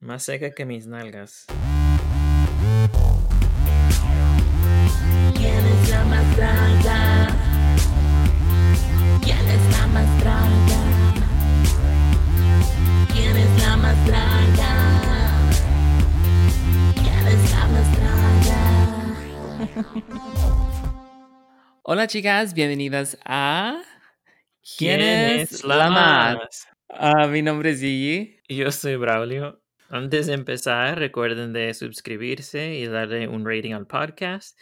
[0.00, 1.46] Más seca que mis nalgas.
[5.34, 7.26] ¿Quién es la más draga?
[9.20, 10.78] ¿Quién es la más draga?
[13.12, 14.70] ¿Quién es la más draga?
[16.94, 18.62] ¿Quién es la más draga?
[21.82, 23.82] Hola chicas, bienvenidas a
[24.76, 26.68] ¿Quién es la más?
[26.88, 28.38] Ah, mi nombre es Gigi.
[28.48, 29.60] Yo soy Braulio.
[29.90, 34.60] Antes de empezar, recuerden de suscribirse y darle un rating al podcast.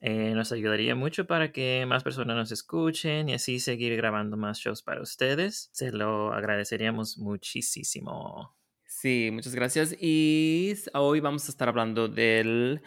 [0.00, 4.58] Eh, nos ayudaría mucho para que más personas nos escuchen y así seguir grabando más
[4.58, 5.70] shows para ustedes.
[5.72, 8.56] Se lo agradeceríamos muchísimo.
[8.84, 9.96] Sí, muchas gracias.
[10.00, 12.82] Y hoy vamos a estar hablando del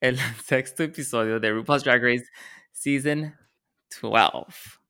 [0.00, 2.26] el sexto episodio de RuPaul's Drag Race
[2.70, 3.34] Season
[4.00, 4.85] 12.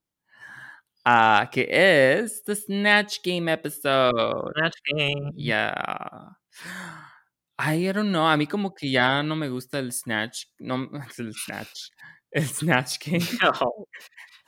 [1.09, 4.51] Ah, que es The Snatch Game episode.
[4.57, 5.31] Snatch Game.
[5.37, 6.37] Yeah.
[7.57, 8.27] Ay, I don't know.
[8.27, 10.47] A mí como que ya no me gusta el Snatch.
[10.59, 11.91] No, el Snatch.
[12.33, 13.25] El Snatch Game.
[13.41, 13.87] No.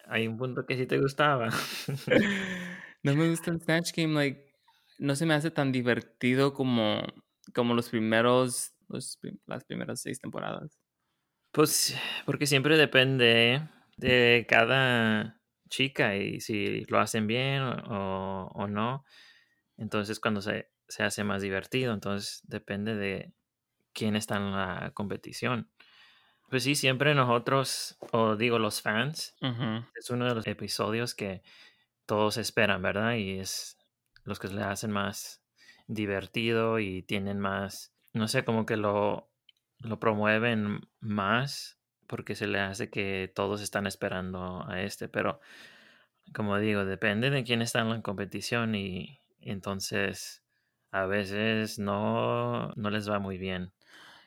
[0.09, 1.49] Hay un punto que sí te gustaba.
[3.05, 4.53] No me gusta el Snatch Game, like,
[4.99, 7.01] no se me hace tan divertido como,
[7.55, 10.77] como los primeros, los las primeras seis temporadas.
[11.53, 13.63] Pues porque siempre depende
[13.97, 15.38] de cada
[15.69, 19.05] chica y si lo hacen bien o, o no.
[19.77, 23.33] Entonces cuando se, se hace más divertido, entonces depende de
[23.93, 25.71] quién está en la competición.
[26.49, 29.37] Pues sí, siempre nosotros, o digo los fans,
[29.95, 31.43] es uno de los episodios que
[32.07, 33.15] todos esperan, ¿verdad?
[33.17, 33.77] Y es
[34.25, 35.43] los que le hacen más
[35.89, 39.31] divertido y tienen más, no sé, como que lo,
[39.79, 41.78] lo promueven más
[42.09, 45.41] porque se le hace que todos están esperando a este, pero
[46.35, 50.43] como digo, depende de quién está en la competición y entonces
[50.91, 53.73] a veces no, no les va muy bien.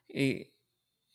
[0.08, 0.52] Y,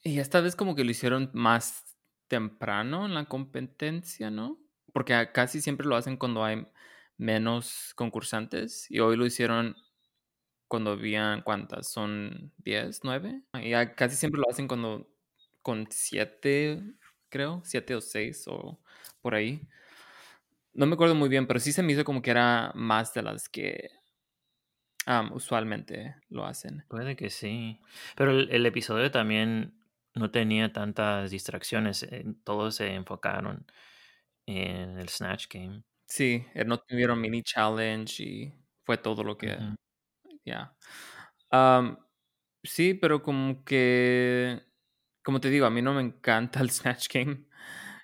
[0.02, 1.84] y esta vez como que lo hicieron más
[2.28, 4.58] temprano en la competencia, ¿no?
[4.92, 6.66] Porque casi siempre lo hacen cuando hay
[7.16, 9.76] menos concursantes y hoy lo hicieron
[10.68, 11.88] cuando habían, ¿cuántas?
[11.88, 13.42] ¿Son 10, 9?
[13.62, 15.08] Y casi siempre lo hacen cuando
[15.66, 16.80] con 7,
[17.28, 18.80] creo, 7 o 6 o
[19.20, 19.66] por ahí.
[20.74, 23.22] No me acuerdo muy bien, pero sí se me hizo como que era más de
[23.22, 23.90] las que
[25.06, 26.84] am, usualmente lo hacen.
[26.88, 27.80] Puede que sí.
[28.16, 29.74] Pero el, el episodio también
[30.14, 32.02] no tenía tantas distracciones.
[32.04, 33.66] eh, Todos se enfocaron
[34.46, 35.84] en el Snatch Game.
[36.08, 38.54] Sí, eh, no tuvieron mini challenge y
[38.84, 39.74] fue todo lo que, Ujú.
[40.44, 40.76] ya.
[41.50, 41.98] Am,
[42.64, 44.62] sí, pero como que,
[45.26, 47.46] como te digo, a mí no me encanta el Snatch Game.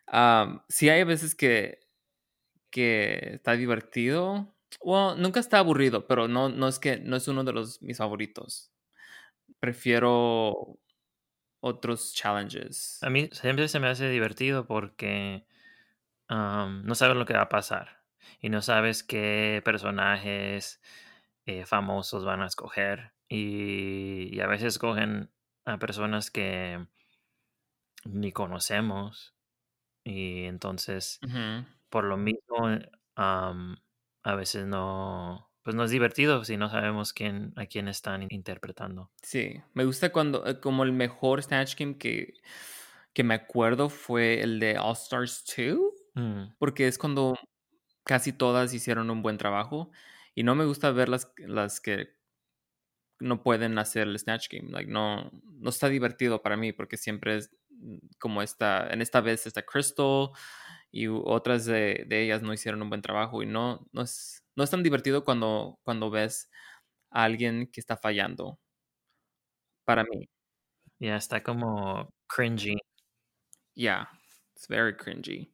[0.09, 1.79] Am, sí hay veces que,
[2.69, 4.57] que está divertido.
[4.85, 7.99] Bueno, nunca está aburrido, pero no, no es que no es uno de los mis
[7.99, 8.73] favoritos.
[9.61, 10.81] Prefiero
[11.61, 12.99] otros challenges.
[13.05, 15.47] A mí siempre se me hace divertido porque
[16.29, 18.03] no sabes lo que va a pasar.
[18.41, 20.83] Y no sabes qué personajes
[21.47, 23.13] eh, famosos van a escoger.
[23.29, 25.31] Y, y a veces escogen
[25.65, 26.85] a personas que
[28.05, 29.35] ni conocemos.
[30.05, 31.21] Y entonces
[31.91, 32.57] por lo mismo,
[33.17, 33.77] am,
[34.23, 39.11] a veces no, pues no es divertido si no sabemos quién, a quién están interpretando.
[39.23, 42.35] Sí, me gusta cuando, eh, como el mejor Snatch Game que,
[43.13, 45.79] que me acuerdo fue el de All Stars 2,
[46.15, 47.35] Mm, porque es cuando
[48.05, 49.91] casi todas hicieron un buen trabajo
[50.35, 52.17] y no me gusta ver las, las que
[53.21, 57.37] no pueden hacer el Snatch Game, like, no, no está divertido para mí porque siempre
[57.37, 57.51] es
[58.19, 60.31] como esta, en esta vez está Crystal
[60.93, 64.65] y otras de, de ellas no hicieron un buen trabajo y no, no, es, no
[64.65, 66.51] es tan divertido cuando, cuando ves
[67.11, 68.59] a alguien que está fallando,
[69.85, 70.29] para mí.
[71.01, 72.77] Ya está como cringy.
[73.75, 74.09] Yeah,
[74.55, 75.53] it's very cringy.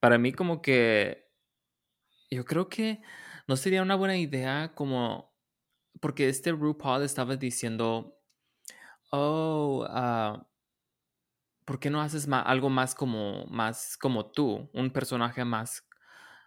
[0.00, 1.28] Para mí como que
[2.30, 3.02] yo creo que
[3.48, 5.34] no sería una buena idea como
[6.00, 8.18] porque este RuPaul estaba diciendo,
[9.12, 10.46] oh, ah,
[11.66, 15.88] ¿por qué no haces algo más como más como tú, un personaje más,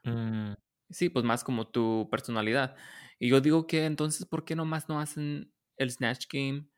[0.05, 0.53] Mm,
[0.89, 2.75] sí, pues más como tu personalidad?
[3.19, 6.69] Y yo digo que entonces, ¿por qué nomás no hacen el Snatch Game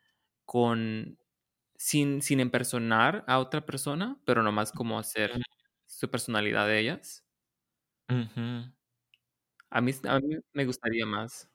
[0.46, 1.20] con
[1.78, 5.32] sin sin impersonar a otra persona, pero nomás como hacer
[5.88, 7.26] su personalidad de ellas?
[9.70, 11.50] A mí, a mí me gustaría más.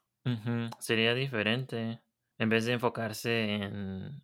[0.81, 2.03] Sería diferente.
[2.39, 4.23] En vez de enfocarse en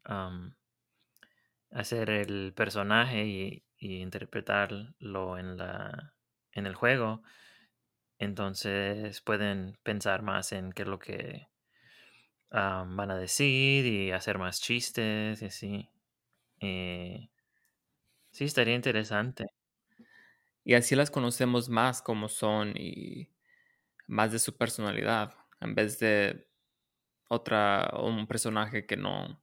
[1.72, 6.14] hacer el personaje y, interpretarlo en la
[6.52, 7.22] en el juego,
[8.18, 11.48] entonces pueden pensar más en qué es lo que
[12.50, 15.90] ah, van a decir y hacer más chistes y así.
[16.60, 17.28] Eh,
[18.30, 19.46] sí, estaría interesante.
[20.64, 23.30] Y así las conocemos más como son y
[24.06, 26.46] más de su personalidad, en vez de
[27.28, 29.40] otra, un personaje que no,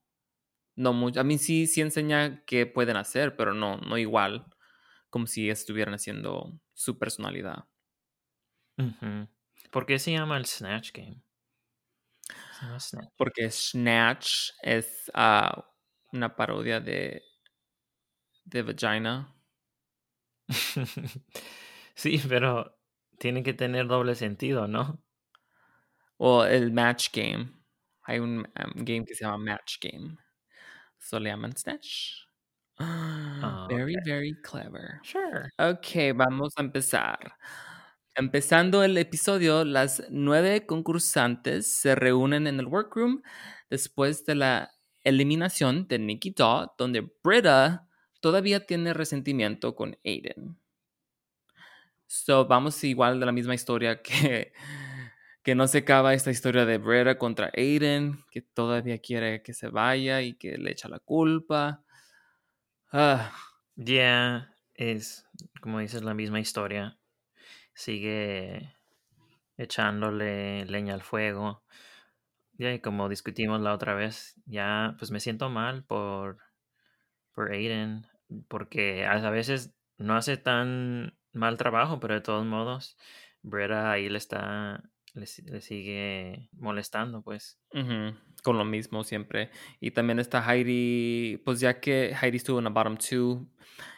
[0.79, 1.19] no mucho.
[1.19, 4.45] A mí sí, sí enseña qué pueden hacer, pero no, no igual,
[5.09, 7.65] como si estuvieran haciendo su personalidad.
[9.71, 11.21] ¿Por qué se llama el Snatch Game?
[12.79, 13.09] Snatch.
[13.17, 15.65] Porque Snatch es ah,
[16.13, 17.23] una parodia de,
[18.45, 19.35] de Vagina.
[21.93, 22.79] sí, pero
[23.17, 25.03] tiene que tener doble sentido, ¿no?
[26.15, 27.51] O el Match Game.
[28.03, 30.15] Hay un um, game que se llama Match Game.
[31.11, 32.27] Le llaman Snatch.
[32.79, 34.99] Ah, very, very clever.
[35.03, 35.49] Sure.
[35.59, 37.33] Ok, vamos a empezar.
[38.15, 43.21] Empezando el episodio, las nueve concursantes se reúnen en el workroom
[43.69, 44.71] después de la
[45.03, 47.87] eliminación de Nikki Daw, donde Britta
[48.21, 50.59] todavía tiene resentimiento con Aiden.
[52.11, 54.51] So, vamos igual de la misma historia que,
[55.43, 59.69] que no se acaba esta historia de Britta contra Aiden, que todavía quiere que se
[59.69, 61.83] vaya y que le echa la culpa.
[62.91, 63.31] Ah,
[63.75, 65.25] Yeah, es,
[65.61, 66.99] como dices, la misma historia.
[67.73, 68.75] Sigue
[69.57, 71.63] echándole leña al fuego.
[72.53, 76.39] Ya, y como discutimos la otra vez, ya pues me siento mal por,
[77.33, 78.07] por Aiden,
[78.47, 82.97] porque a veces no hace tan mal trabajo, pero de todos modos,
[83.41, 84.83] Bretta ahí le está,
[85.13, 87.59] le, si- le sigue molestando, pues.
[88.43, 89.51] Con lo mismo siempre.
[89.79, 93.47] Y también está Heidi, pues ya que Heidi estuvo en la bottom two,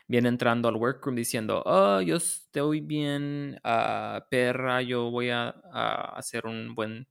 [0.08, 6.14] viene entrando al workroom diciendo, oh, yo estoy bien, ah, perra, yo voy a, a
[6.18, 7.08] hacer un buen,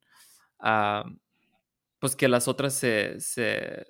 [0.58, 1.04] ah,
[1.98, 3.86] pues que las otras se, se,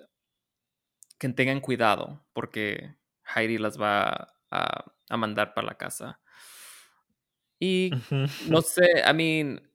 [1.18, 2.94] que tengan cuidado, porque
[3.34, 6.20] Heidi las va a, a mandar para la casa.
[7.58, 7.92] Y
[8.48, 9.69] no sé, I mean,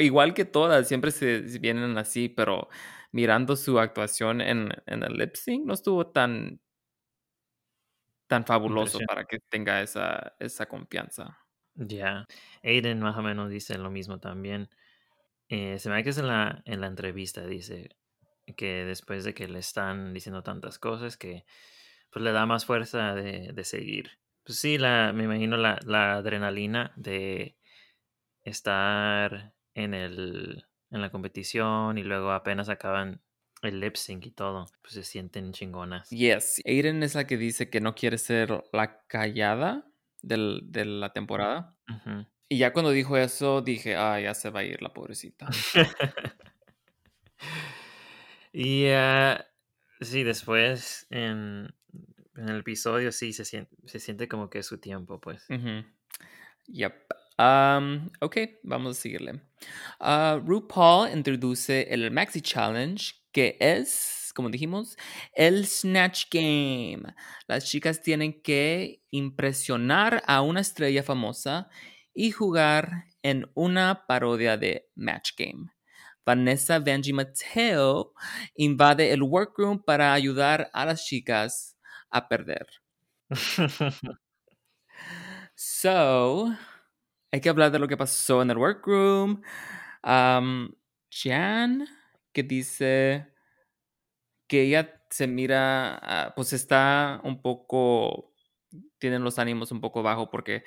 [0.00, 2.68] igual que todas, siempre se vienen así, pero
[3.12, 6.60] mirando su actuación en, en el lip sync no estuvo tan,
[8.28, 11.38] tan fabuloso para que tenga esa, esa confianza.
[11.74, 12.26] Ya,
[12.62, 14.68] Aiden más o menos dice lo mismo también.
[15.48, 17.96] Eh, se me ve que es en la, en la entrevista, dice
[18.56, 21.44] que después de que le están diciendo tantas cosas, que
[22.10, 24.20] pues le da más fuerza de, de seguir.
[24.44, 27.58] Pues sí, la, me imagino la, la adrenalina de
[28.44, 33.20] estar en, el, en la competición y luego apenas acaban
[33.62, 36.08] el lip sync y todo, pues se sienten chingonas.
[36.10, 39.86] Yes, Aiden es la que dice que no quiere ser la callada
[40.22, 41.76] del- de la temporada.
[42.48, 45.48] Y ya cuando dijo eso, dije, ah, ya se va a ir la pobrecita.
[48.52, 49.46] y ah,
[50.00, 51.72] sí, después en,
[52.36, 55.44] en el episodio sí se siente, se siente como que es su tiempo, pues.
[55.50, 55.84] Ujú.
[56.68, 56.94] Yep.
[57.40, 59.40] Um, ok, vamos a seguirle.
[59.98, 64.94] Ah, RuPaul introduce el Maxi Challenge, que es, como dijimos,
[65.32, 67.14] el Snatch Game.
[67.46, 71.70] Las chicas tienen que impresionar a una estrella famosa
[72.12, 75.70] y jugar en una parodia de Match Game.
[76.26, 78.12] Vanessa Vanjie Mateo
[78.54, 81.78] invade el workroom para ayudar a las chicas
[82.10, 82.66] a perder.
[85.62, 86.54] So,
[87.32, 89.42] hay que hablar de lo que pasó en el workroom.
[90.02, 90.72] Um,
[91.10, 91.86] Jan,
[92.32, 93.32] que dice
[94.46, 98.34] que ella se mira, ah, pues está un poco,
[98.98, 100.64] tienen los ánimos un poco bajo porque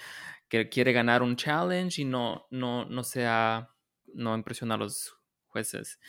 [0.48, 3.72] que quiere ganar un challenge y no, no, no sea,
[4.14, 5.18] no impresiona a los
[5.48, 6.00] jueces.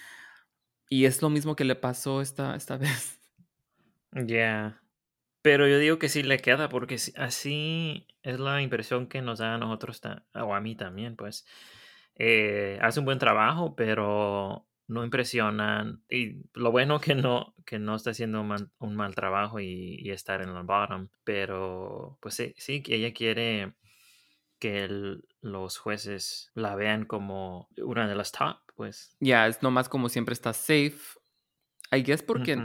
[0.88, 3.18] Y es lo mismo que le pasó esta, esta vez.
[4.12, 4.83] Ya.
[5.44, 9.40] Pero yo digo que sí le queda, porque sí- así es la impresión que nos
[9.40, 10.00] da a nosotros,
[10.34, 11.46] o a mí también, pues.
[12.16, 16.02] Eh, hace un buen trabajo, pero no impresionan.
[16.08, 19.96] Y lo bueno que no, que no está haciendo un mal, un mal trabajo y,
[20.00, 21.08] y estar en el bottom.
[21.24, 23.74] Pero, pues sí, sí, que ella quiere
[24.58, 29.14] que el- los jueces la vean como una de las top, pues.
[29.20, 31.18] Ya, es nomás como siempre está safe.
[31.92, 32.56] I guess porque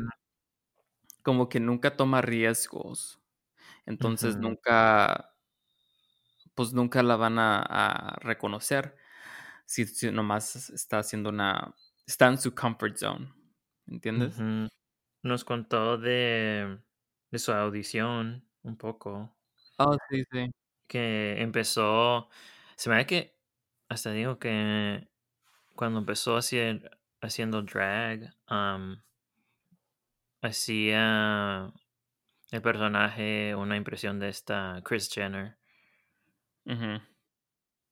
[1.24, 3.20] como que nunca toma riesgos.
[3.86, 5.36] Entonces nunca,
[6.56, 8.96] pues nunca la van a, a reconocer
[9.66, 11.76] si, si nomás está haciendo una,
[12.08, 13.34] está en su comfort zone.
[13.88, 14.46] ¿Entiendes?
[15.24, 16.80] Nos contó de,
[17.32, 19.38] de su audición un poco,
[19.78, 20.52] Oh, sí, sí.
[20.88, 22.30] que empezó,
[22.76, 23.38] se me da que,
[23.90, 25.10] hasta digo que
[25.76, 29.02] cuando empezó hacer haciendo drag, um,
[30.42, 31.74] hacía
[32.52, 35.58] el personaje una impresión de esta Chris Jenner.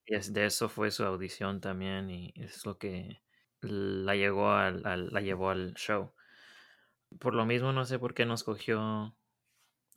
[0.05, 3.21] Y es de eso fue su audición también y es lo que
[3.61, 6.13] la llegó al, al- la llevó al show.
[7.19, 9.17] Por lo mismo no sé por qué no escogió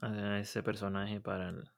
[0.00, 1.71] a ese personaje para el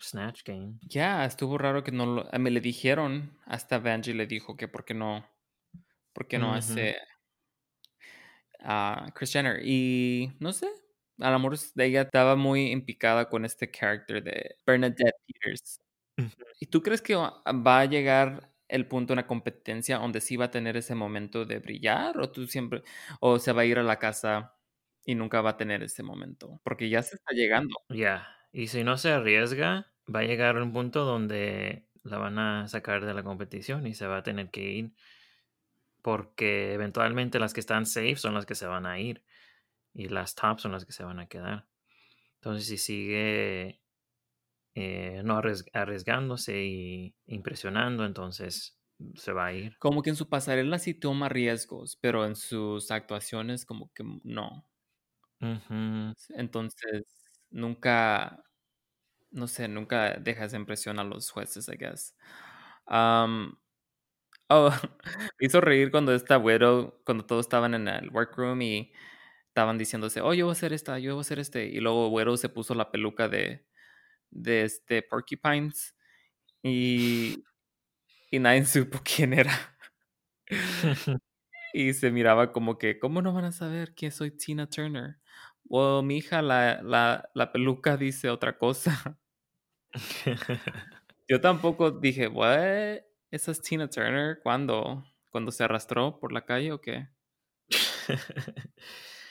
[0.00, 0.80] Snatch Game.
[0.82, 2.30] Ya, estuvo raro que no lo...
[2.38, 5.26] Me le dijeron, hasta Vanjie le dijo que por qué no,
[6.12, 6.96] por qué no hace
[8.64, 9.60] a Kris Jenner.
[9.64, 10.68] Y no sé,
[11.20, 15.80] a lo mejor de ella estaba muy impicada con este character de Bernadette Peters.
[16.60, 20.46] ¿Y tú crees que va a llegar el punto en la competencia donde sí va
[20.46, 22.18] a tener ese momento de brillar?
[22.20, 22.82] ¿O tú siempre,
[23.20, 24.56] o se va a ir a la casa
[25.04, 26.60] y nunca va a tener ese momento?
[26.64, 27.76] Porque ya se está llegando.
[27.90, 32.68] Ya, y si no se arriesga, va a llegar un punto donde la van a
[32.68, 34.92] sacar de la competición y se va a tener que ir.
[36.04, 39.24] Porque eventualmente las que están safe son las que se van a ir.
[39.94, 41.68] Y las top son las que se van a quedar.
[42.36, 43.82] Entonces, si sigue
[44.74, 48.78] eh, no arries- arriesgándose y impresionando, entonces
[49.14, 49.78] se va a ir.
[49.78, 54.68] Como que en su pasarela sí toma riesgos, pero en sus actuaciones como que no.
[55.40, 56.14] Ujú.
[56.36, 57.02] Entonces,
[57.50, 58.42] nunca,
[59.30, 62.16] no sé, nunca deja esa impresión a los jueces, I guess.
[62.86, 63.58] Am,
[64.50, 64.70] oh,
[65.40, 68.92] me hizo reír cuando esta güero, cuando todos estaban en el workroom y
[69.48, 71.66] estaban diciéndose, oh, yo voy a hacer esta, yo voy a hacer este.
[71.66, 73.66] Y luego güero se puso la peluca de,
[74.30, 75.96] de este Porcupines
[76.62, 77.44] y,
[78.30, 79.52] y nadie supo quién era.
[81.74, 85.18] Y se miraba como que, ¿cómo no van a saber que soy Tina Turner?
[85.68, 89.18] O mi hija, la, la, la peluca dice otra cosa.
[91.28, 93.00] Yo tampoco dije, ¿what?
[93.34, 94.38] ¿Esa es Tina Turner?
[94.44, 95.04] ¿Cuándo?
[95.28, 97.08] ¿Cuando se arrastró por la calle o qué?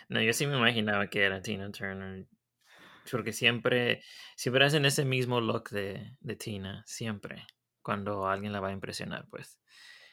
[0.10, 2.28] no, yo sí me imaginaba que era Tina Turner.
[3.10, 4.04] Porque siempre,
[4.36, 7.48] siempre hacen ese mismo look de, de Tina, siempre.
[7.82, 9.58] Cuando alguien la va a impresionar, pues.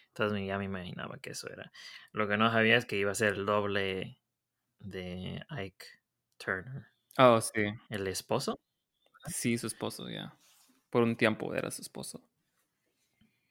[0.06, 1.72] Entonces ya me imaginaba que eso era.
[2.12, 4.20] Lo que no sabía es que iba a ser el doble
[4.78, 5.86] de Ike
[6.36, 6.86] Turner.
[7.18, 7.64] Oh, sí.
[7.88, 8.60] ¿El esposo?
[9.26, 10.32] Sí, su esposo, ya.
[10.90, 12.22] Por un tiempo era su esposo.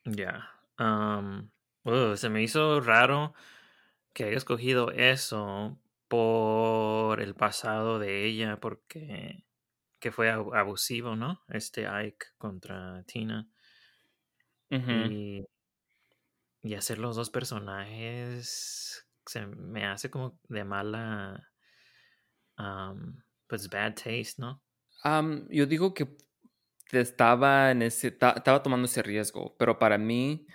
[0.05, 0.49] Ya.
[0.77, 1.51] am,
[1.85, 3.33] uh, se me hizo raro
[4.13, 9.45] que haya escogido eso por el pasado de ella, porque
[9.99, 11.43] que fue abu- abusivo, ¿no?
[11.49, 13.49] Este Ike contra Tina.
[14.87, 15.45] Y,
[16.61, 21.51] y hacer los dos personajes se me hace como de mala,
[22.57, 24.61] am, pues bad taste, ¿no?
[25.03, 26.17] Am, yo digo que
[26.91, 30.48] estaba en ese, ta- estaba tomando ese riesgo, pero para mí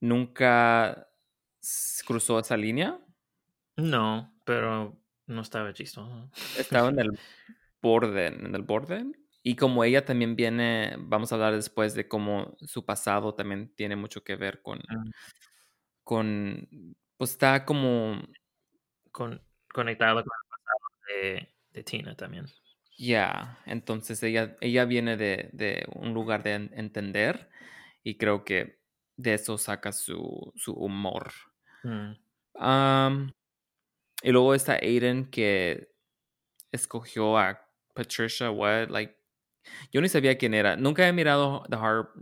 [0.00, 1.08] nunca
[2.06, 2.98] cruzó esa línea.
[3.76, 6.30] No, pero no estaba chistoso.
[6.54, 7.18] Estaba en el
[7.82, 9.04] borde, en el borde.
[9.42, 13.96] Y como ella también viene, vamos a hablar después de cómo su pasado también tiene
[13.96, 15.10] mucho que ver con, Mm.
[16.04, 16.68] con,
[17.16, 18.22] pues está como,
[19.12, 19.40] Con,
[19.72, 20.78] conectado con el pasado
[21.08, 22.46] de, de Tina también.
[22.98, 27.48] Ya, entonces ella, ella viene de, de un lugar de en- entender
[28.02, 28.80] y creo que
[29.16, 31.32] de eso saca su, su humor.
[31.84, 32.12] Mm.
[32.56, 33.32] Am,
[34.22, 35.92] y luego está Aiden que
[36.72, 39.16] escogió a Patricia What, like,
[39.92, 40.76] yo ni sabía quién era.
[40.76, 42.12] Nunca he mirado The Horror,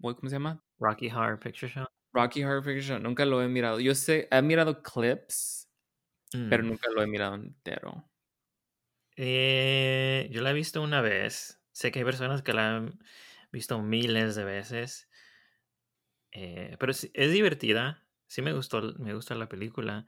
[0.00, 0.62] ¿cómo se llama?
[0.78, 1.86] Rocky Horror Picture Show.
[2.12, 2.98] Rocky Horror Picture Show.
[2.98, 3.80] Nunca lo he mirado.
[3.80, 5.68] Yo sé, he mirado clips,
[6.48, 6.66] pero Mm.
[6.68, 8.09] nunca lo he mirado entero.
[9.16, 11.60] Eh, yo la he visto una vez.
[11.72, 12.98] Sé que hay personas que la han
[13.52, 15.08] visto miles de veces.
[16.32, 18.04] Eh, pero sí- es divertida.
[18.26, 20.06] Sí me gustó, me gusta la película.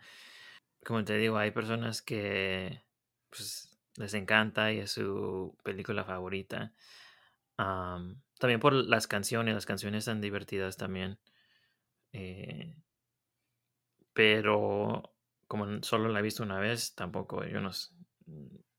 [0.85, 2.83] Como te digo, hay personas que
[3.31, 6.75] pues, les encanta y es su película favorita.
[7.59, 11.19] Am, también por las canciones, las canciones están divertidas también.
[12.13, 12.77] Eh,
[14.13, 15.15] pero
[15.47, 17.89] como solo la he visto una vez, tampoco yo no, s-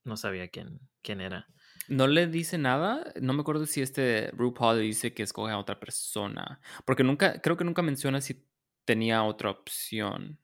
[0.04, 1.48] no sabía quién, quién era.
[1.88, 3.12] No le dice nada.
[3.20, 6.60] No me acuerdo si este RuPaul dice que escoge a otra persona.
[6.84, 8.42] Porque nunca, creo que nunca menciona si
[8.84, 10.38] tenía otra opción.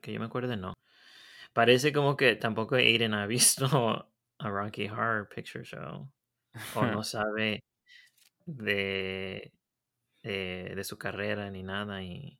[0.00, 0.74] Que yo me acuerde, no.
[1.52, 6.10] Parece como que tampoco Aiden ha visto a Rocky Horror Picture Show.
[6.74, 7.64] O no sabe
[8.46, 9.52] de,
[10.22, 12.38] eh, de su carrera ni nada y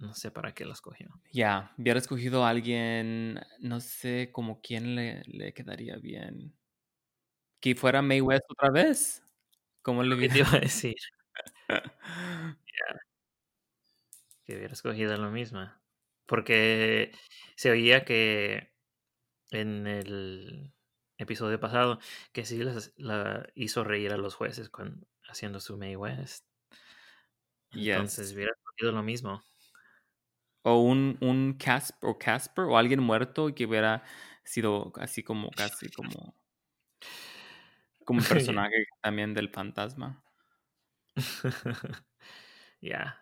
[0.00, 1.08] no sé para qué lo escogió.
[1.32, 6.56] Ya, hubiera escogido a alguien, no sé, como quién le, le quedaría bien.
[7.60, 9.22] Que fuera May West otra vez.
[9.82, 10.96] ¿Cómo le ¿Qué te hubiera- iba a decir?
[14.44, 15.70] Que hubiera escogido lo mismo.
[16.26, 17.12] porque
[17.56, 18.72] se oía que
[19.50, 20.72] en el
[21.18, 21.98] episodio pasado
[22.32, 26.46] que sí las- la hizo reír a los jueces con, haciendo su May West.
[27.72, 28.34] Entonces Yes.
[28.36, 29.42] hubiera sido lo mismo.
[30.62, 34.02] O un, un Casper o Casper o alguien muerto que hubiera
[34.44, 36.34] sido así como casi como
[38.04, 40.22] como un personaje también del fantasma.
[42.82, 43.16] Ya.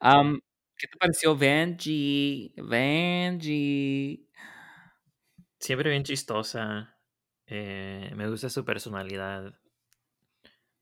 [0.00, 0.40] Am,
[0.76, 2.52] ¿Qué te pareció Vanjie?
[2.56, 4.28] Vanjie.
[5.58, 6.96] Siempre bien chistosa.
[7.46, 9.54] eh, me gusta su personalidad.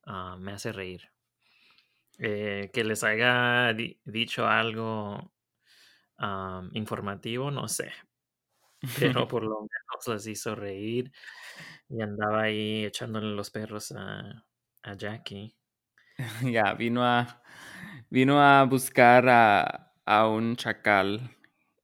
[0.06, 1.10] ah, me hace reír.
[2.18, 5.32] Eh, que les haya di- dicho algo
[6.72, 7.92] informativo, no sé.
[8.98, 11.12] Pero por lo menos las hizo reír.
[11.88, 14.44] Y andaba ahí echándole los perros a,
[14.82, 15.54] a Jackie.
[16.52, 17.42] Ya, vino a
[18.10, 21.36] vino a buscar a, a un chacal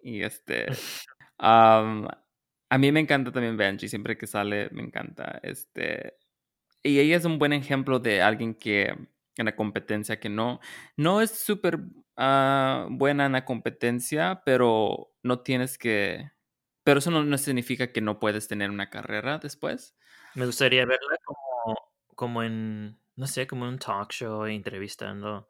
[0.02, 0.66] y este
[1.38, 5.38] a mí me encanta también Benji, siempre que sale me encanta.
[5.42, 6.16] Este
[6.82, 8.96] y ella es un buen ejemplo de alguien que
[9.36, 10.60] en la competencia que no
[10.96, 11.80] no es súper
[12.16, 16.30] ah, buena en la competencia, pero no tienes que
[16.84, 19.96] pero eso no, no significa que no puedes tener una carrera después.
[20.34, 25.48] Me gustaría verla como, como en, no sé, como en un talk show, entrevistando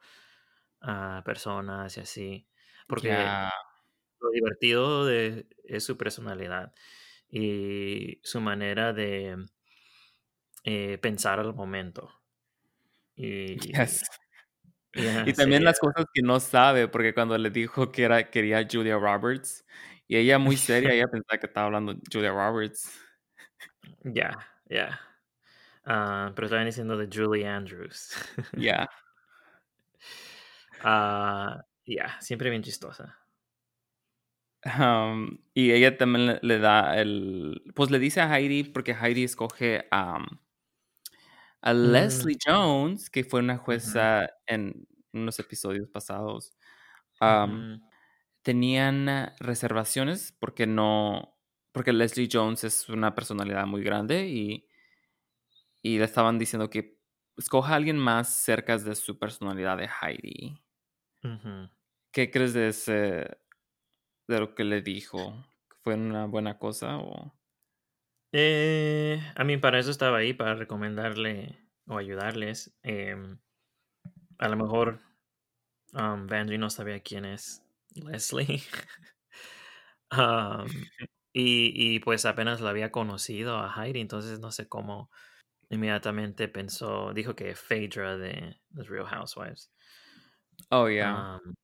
[0.80, 2.48] a personas y así.
[2.86, 6.74] Porque lo divertido de, es su personalidad
[7.30, 9.46] y su manera de
[10.64, 12.21] eh, pensar al momento.
[13.16, 14.02] Y, yes.
[14.95, 18.69] Y también las cosas que no sabe, porque cuando le dijo que era, quería a
[18.71, 19.64] Julia Roberts,
[20.07, 22.90] y ella muy seria, ella pensaba que estaba hablando Julia Roberts.
[24.04, 24.37] Ya,
[24.69, 25.00] ya.
[25.85, 28.14] Ah, pero estaban diciendo de Julie Andrews.
[28.57, 28.88] Ya.
[30.85, 33.16] Ah, ya, siempre bien chistosa.
[34.64, 37.62] Um, y ella también le, le da el.
[37.76, 40.27] Pues le dice a Heidi, porque Heidi escoge um,
[41.62, 41.92] a Mm.
[41.92, 46.55] Leslie Jones, que fue una jueza en unos episodios pasados.
[47.20, 47.81] Um,
[48.42, 51.37] tenían uh, reservaciones porque no.
[51.72, 54.66] Porque Leslie Jones es una personalidad muy grande y,
[55.83, 56.98] y le estaban diciendo que
[57.37, 60.62] escoja a alguien más cerca de su personalidad de Heidi.
[62.12, 63.38] ¿Qué crees de ese,
[64.29, 65.35] de lo que le dijo?
[65.83, 67.33] ¿Fue una buena cosa o...?
[68.33, 72.75] Eh, a mí para eso estaba ahí, para recomendarle o ayudarles.
[72.83, 73.38] Em,
[74.38, 75.01] a lo mejor
[75.95, 76.27] um,
[76.59, 77.62] no sabía quién es
[77.95, 78.62] Leslie.
[80.11, 80.66] Um,
[81.33, 85.11] y, y pues apenas la había conocido a Heidi, entonces no sé cómo
[85.71, 89.71] inmediatamente pensó, dijo que Phaedra de The Real Housewives.
[90.71, 91.16] Oh, yeah.
[91.16, 91.55] Um,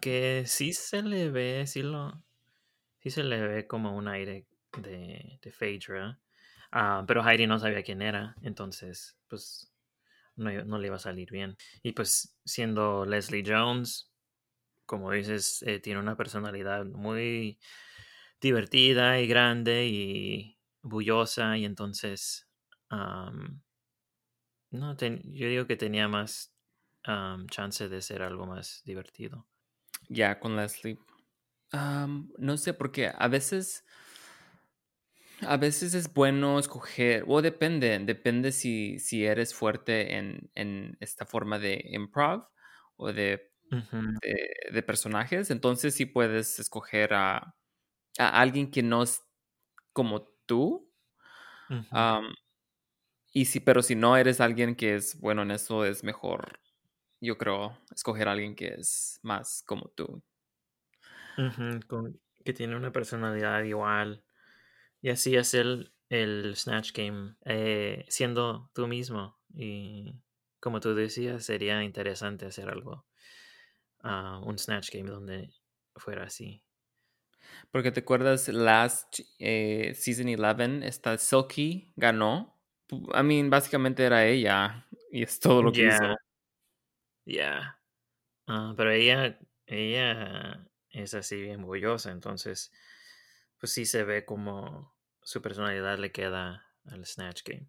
[0.00, 2.22] que sí se le ve, sí lo,
[3.00, 6.20] sí se le ve como un aire de, Phaedra.
[6.72, 9.72] Ah, pero Heidi no sabía quién era, entonces, pues,
[10.36, 11.56] no, no le iba a salir bien.
[11.82, 14.12] Y pues, siendo Leslie Jones,
[14.86, 17.58] como dices, eh, tiene una personalidad muy
[18.40, 22.48] divertida y grande y bullosa, y entonces,
[24.70, 26.54] no, ten- yo digo que tenía más
[27.50, 29.48] chance de ser algo más divertido.
[30.08, 30.98] Ya, con Leslie.
[31.72, 33.84] Am, no sé, porque a veces...
[35.42, 41.24] A veces es bueno escoger, o depende, depende si, si eres fuerte en, en esta
[41.24, 42.46] forma de improv
[42.96, 43.50] o de,
[44.22, 47.56] de, de personajes, entonces sí puedes escoger a,
[48.18, 49.22] a alguien que no es
[49.92, 50.92] como tú,
[53.32, 56.60] y si, pero si no eres alguien que es bueno en eso, es mejor,
[57.20, 60.22] yo creo, escoger a alguien que es más como tú.
[61.86, 64.24] Con- que tiene una personalidad igual.
[65.02, 69.38] Y así hacer el, el Snatch Game eh, siendo tú mismo.
[69.54, 70.14] Y
[70.60, 73.06] como tú decías, sería interesante hacer algo.
[74.02, 75.50] ah, un Snatch Game donde
[75.96, 76.62] fuera así.
[77.70, 82.58] Porque te acuerdas, last eh, season 11, esta Silky ganó.
[82.90, 86.04] I mean, básicamente era ella y es todo lo que hizo.
[86.04, 86.16] Ya,
[87.24, 87.80] ya.
[88.48, 92.72] Ah, pero ella, ella es así bien bullosa, entonces,
[93.60, 97.68] pues sí se ve como su personalidad le queda al Snatch Game.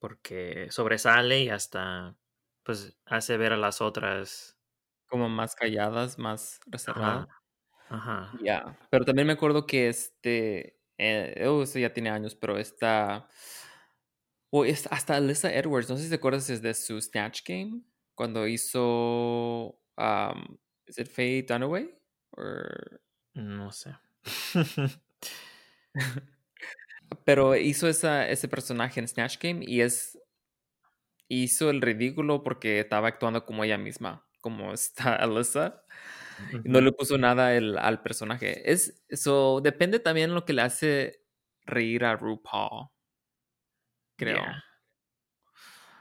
[0.00, 2.16] Porque sobresale y hasta,
[2.64, 4.58] pues, hace ver a las otras.
[5.06, 7.28] Como más calladas, más reservadas.
[7.88, 8.32] ajá.
[8.42, 8.78] Ya.
[8.90, 10.78] Pero también me acuerdo que este.
[10.98, 13.28] Eh, oh, eso ya tiene años, pero esta.
[14.50, 17.82] O es hasta Alyssa Edwards, no sé si te acuerdas es de su Snatch Game,
[18.16, 19.80] cuando hizo.
[19.96, 20.58] am,
[20.90, 21.88] Is it Faye Dunaway?
[22.32, 23.00] Or...
[23.34, 23.94] No sé.
[27.24, 30.18] Pero hizo esa, ese personaje en Snatch Game y es.
[31.28, 35.84] Hizo el ridículo porque estaba actuando como ella misma, como está Alyssa.
[36.64, 38.70] No le puso nada el- al personaje.
[38.70, 41.22] Es, eso depende también lo que le hace
[41.66, 42.88] reír a RuPaul.
[44.16, 44.36] Creo.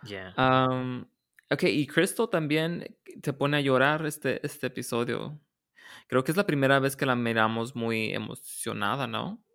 [0.03, 0.33] Yeah.
[0.37, 1.05] Yeah.
[1.51, 5.39] Ok, y Crystal también te pone a llorar este, este episodio.
[6.09, 9.45] Creo que es la primera vez que la miramos muy emocionada, ¿no?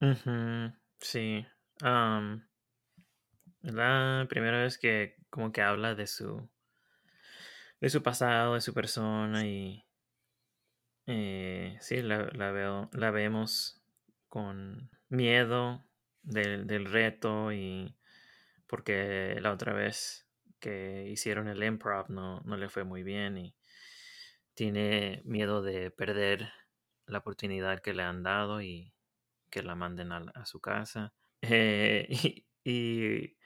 [0.00, 1.46] Ujú, Sí.
[3.62, 6.48] es la primera vez que como que habla de su
[7.80, 9.86] de su pasado, de su persona y
[11.06, 13.82] eh, sí, la, la veo, la vemos
[14.28, 15.84] con miedo
[16.22, 17.96] del, del reto y
[18.68, 20.28] porque la otra vez
[20.60, 23.56] que hicieron el improv no, no le fue muy bien y
[24.56, 26.50] tiene miedo de perder
[27.06, 28.92] la oportunidad que le han dado y
[29.50, 31.12] que la manden a, su casa.
[31.42, 33.36] Eh, y, y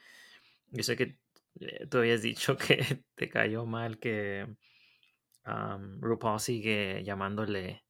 [0.68, 1.18] yo sé que
[1.58, 4.46] eh, tú habías dicho que te cayó mal que
[5.44, 7.84] um, RuPaul sigue llamándole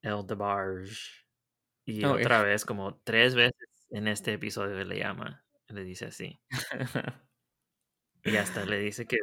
[0.00, 0.96] El DeBarge.
[1.84, 6.40] Y Oh, otra vez, como tres veces en este episodio le llama, le dice así.
[8.24, 9.18] Y hasta le dice que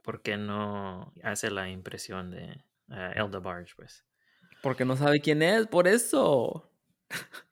[0.00, 3.74] uy, ¿por qué no hace la impresión de uh, El DeBarge?
[3.76, 4.04] Pues
[4.62, 6.70] Porque no sabe quién es, por eso.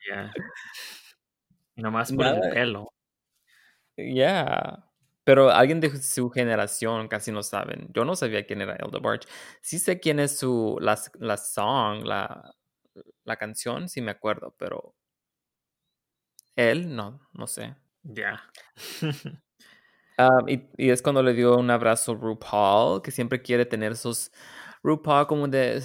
[0.08, 0.32] ya.
[1.76, 2.92] Nomás por el pelo.
[3.96, 4.84] Yeah.
[5.24, 7.88] Pero alguien de su generación casi no saben.
[7.92, 9.28] Yo no sabía quién era Elder Barge.
[9.60, 12.54] Sí sé quién es su la, la song, la,
[13.24, 14.94] la canción, sí me acuerdo, pero
[16.56, 17.76] él no, no sé.
[18.02, 18.42] Ya.
[20.18, 23.92] Ah, y, y es cuando le dio un abrazo a RuPaul, que siempre quiere tener
[23.92, 24.32] esos.
[24.82, 25.82] RuPaul, como de,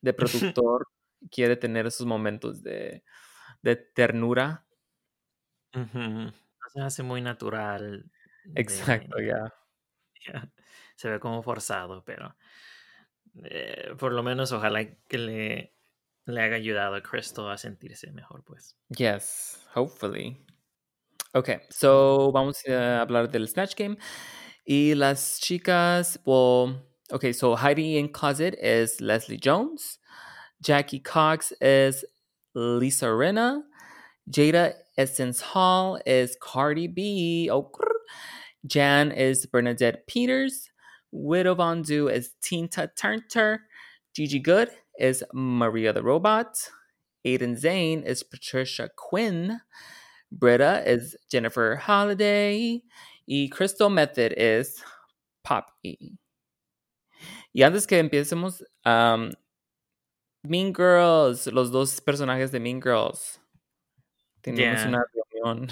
[0.00, 0.88] de productor,
[1.30, 3.04] quiere tener esos momentos de,
[3.62, 4.64] de ternura.
[5.74, 6.32] No
[6.72, 8.10] se hace muy natural.
[8.54, 9.52] Exacto, ya.
[10.26, 10.50] ya.
[10.96, 12.34] Se ve como forzado, pero
[13.44, 15.74] eh, por lo menos ojalá que le,
[16.24, 18.76] le haga ayudado a Crystal a sentirse mejor, pues.
[18.88, 20.44] Yes, hopefully.
[21.32, 23.96] Okay, so vamos a hablar del Snatch Game.
[24.66, 26.74] Y las chicas, well,
[27.12, 29.98] okay, so Heidi in Closet is Leslie Jones.
[30.60, 32.04] Jackie Cox is
[32.54, 33.62] Lisa Rinna.
[34.28, 37.48] Jada Essence Hall is Cardi B.
[37.50, 37.70] Oh.
[38.66, 40.68] Jan is Bernadette Peters.
[41.12, 43.60] Widow Von Du is Tinta Turner.
[44.14, 46.56] Gigi Good is Maria the Robot.
[47.24, 49.60] Aiden Zane is Patricia Quinn.
[50.32, 52.82] Britta is Jennifer Holiday.
[53.26, 54.82] Y Crystal Method is
[55.44, 56.18] Poppy.
[57.54, 59.30] Y antes que empecemos, um,
[60.44, 63.38] Mean Girls, los dos personajes de Mean Girls.
[64.42, 64.88] Tenemos Yeah.
[64.88, 65.68] una reunión.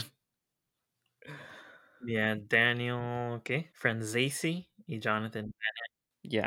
[2.07, 3.71] Yeah, Daniel, ¿qué?
[3.75, 5.53] Franzese y Jonathan.
[6.23, 6.47] Yes.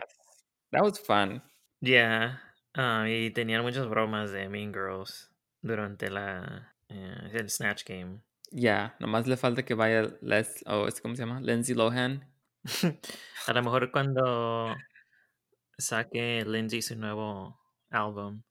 [0.71, 1.41] That was fun.
[1.81, 2.37] Yeah.
[2.75, 5.29] ah, y tenían muchas bromas de Mean Girls
[5.61, 8.21] durante la eh, el Snatch Game.
[8.51, 11.39] Yeah, nomás le falta que vaya Les, oh, ¿es- ¿cómo se llama?
[11.41, 12.27] Lindsay Lohan.
[13.47, 14.75] A lo mejor cuando
[15.77, 18.43] saque Lindsay su nuevo álbum,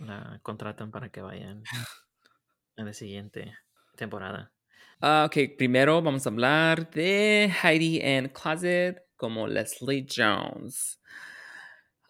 [0.00, 1.62] la contratan para que vayan
[2.76, 3.54] a la siguiente
[3.96, 4.52] temporada.
[5.00, 11.00] Ah, ok, primero vamos a hablar de Heidi and Closet como Leslie Jones.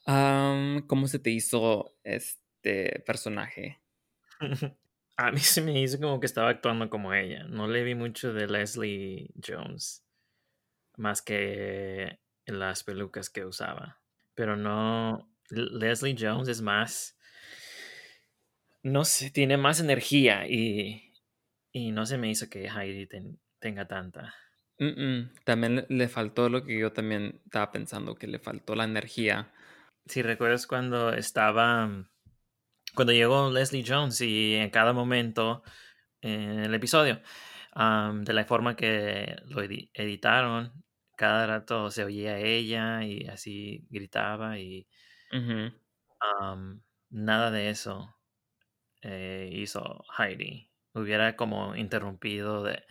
[0.07, 3.81] Um, ¿Cómo se te hizo este personaje?
[5.19, 7.45] A mí se me hizo como que estaba actuando como ella.
[7.45, 10.07] No le vi mucho de Leslie Jones,
[10.97, 14.01] más que las pelucas que usaba.
[14.35, 17.19] Pero no, Leslie Jones es más,
[18.83, 21.13] no sé, tiene más energía y,
[21.73, 24.35] y no se me hizo que Heidi ten- tenga tanta.
[25.45, 29.53] También le faltó lo que yo también estaba pensando, que le faltó la energía.
[30.07, 32.09] Si recuerdas cuando estaba,
[32.95, 35.63] cuando llegó Leslie Jones y en cada momento
[36.21, 37.21] en el episodio,
[37.77, 40.73] de la forma que lo edi- editaron,
[41.17, 44.89] cada rato se oía ella y así gritaba y
[46.41, 48.15] am, nada de eso
[49.03, 50.73] eh, hizo Heidi.
[50.95, 52.85] Hubiera como interrumpido de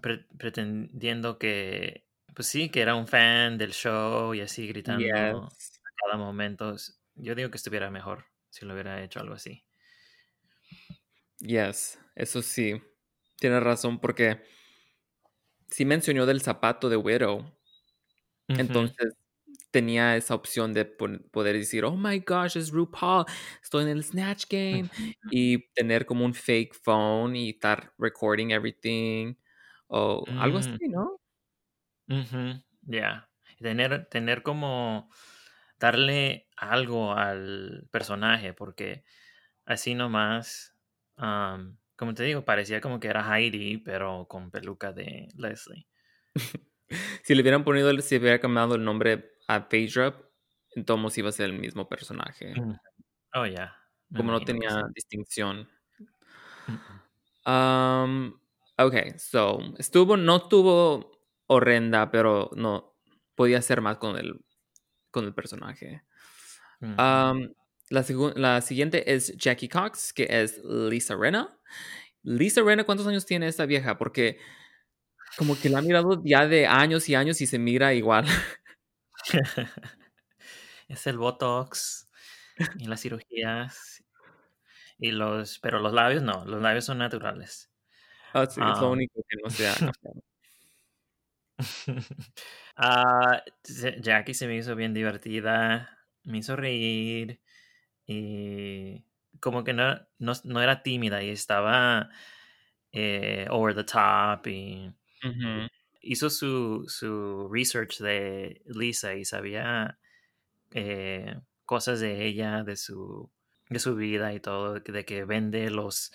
[0.00, 5.80] pre- pretendiendo que, pues sí, que era un fan del show y así gritando Yes.
[5.96, 6.74] cada momento.
[7.14, 9.64] Yo digo que estuviera mejor si lo hubiera hecho algo así.
[11.40, 12.80] Yes, eso sí.
[13.38, 14.42] Tienes razón porque
[15.68, 17.44] sí mencionó del zapato de Widow.
[18.56, 19.14] Entonces,
[19.70, 23.26] tenía esa opción de poder decir, oh my gosh, es RuPaul,
[23.62, 24.90] estoy en el Snatch Game,
[25.28, 29.34] y tener como un fake phone y estar recording everything,
[29.88, 31.20] o algo así, Mm, ¿no?
[32.08, 33.28] ujú, Ya.
[33.60, 35.10] Tener, tener como
[35.82, 39.04] darle algo al personaje, porque
[39.66, 40.76] así nomás,
[41.16, 45.88] am, como te digo, parecía como que era Heidi, pero con peluca de Leslie.
[47.24, 50.14] Si le hubieran ponido, si hubiera cambiado el nombre a Phaedra,
[50.74, 52.52] entonces iba a ser el mismo personaje.
[52.56, 52.76] Ujú.
[53.34, 53.72] Oh, ya.
[54.10, 55.68] me Como no tenía distinción.
[56.68, 57.02] Mm,
[57.46, 58.34] Um,
[58.78, 61.10] ok, so, estuvo, no estuvo
[61.48, 62.96] horrenda, pero no,
[63.34, 64.44] podía ser más con el,
[65.12, 66.02] con el personaje.
[66.80, 67.54] mm, Um,
[67.90, 71.56] la, siguiente es Jackie Cox, que es Lisa Rena.
[72.22, 73.98] Lisa Rena, ¿cuántos años tiene esta vieja?
[73.98, 74.38] Porque
[75.36, 78.26] como que la ha mirado ya de años y años y se mira igual.
[80.88, 82.08] es el Botox
[82.78, 84.02] y las cirugías
[84.98, 87.70] y los, pero los labios no, los labios son naturales.
[88.32, 89.66] Ah, sí, es lo único que no se
[91.62, 92.04] cambiado.
[92.76, 97.40] Ah, se- Jackie se me hizo bien divertida, me hizo reír
[98.06, 99.04] y
[99.40, 102.10] como que no, no, no era tímida y estaba
[102.92, 104.92] eh, over the top y
[106.00, 109.98] hizo su, su research de Lisa y sabía
[110.72, 113.30] eh, cosas de ella, de su,
[113.70, 116.12] de su vida y todo, de que, de que vende los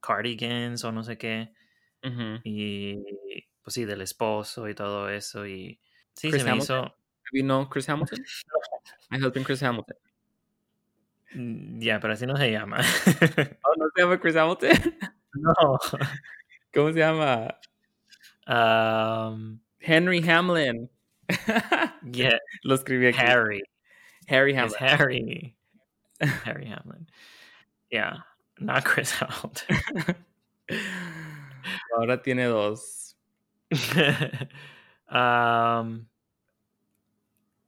[0.00, 1.52] cardigans o no sé qué.
[2.44, 2.96] Y
[3.66, 5.44] pues sí, del esposo y todo eso.
[5.44, 5.80] Y
[6.14, 6.84] sí, Chris se me Hamilton.
[6.86, 6.96] hizo.
[7.32, 8.24] You know Chris Hamilton?
[9.10, 9.96] My husband Chris Hamilton.
[11.80, 12.78] Ya, pero así no se llama.
[12.78, 14.70] Oh, ¿no se llama Chris Hamilton?
[15.34, 15.78] no.
[16.72, 17.58] ¿Cómo se llama?
[18.46, 20.88] Um, Henry Hamlin.
[22.12, 23.18] yeah, Lo escribí aquí.
[23.18, 23.64] Harry.
[24.28, 24.76] Harry Hamlin.
[24.78, 25.56] Harry.
[26.20, 27.08] Harry Hamlin.
[27.90, 28.18] Yeah,
[28.60, 29.76] not Chris Hamilton.
[31.98, 33.05] Ahora tiene dos.
[35.10, 36.06] um,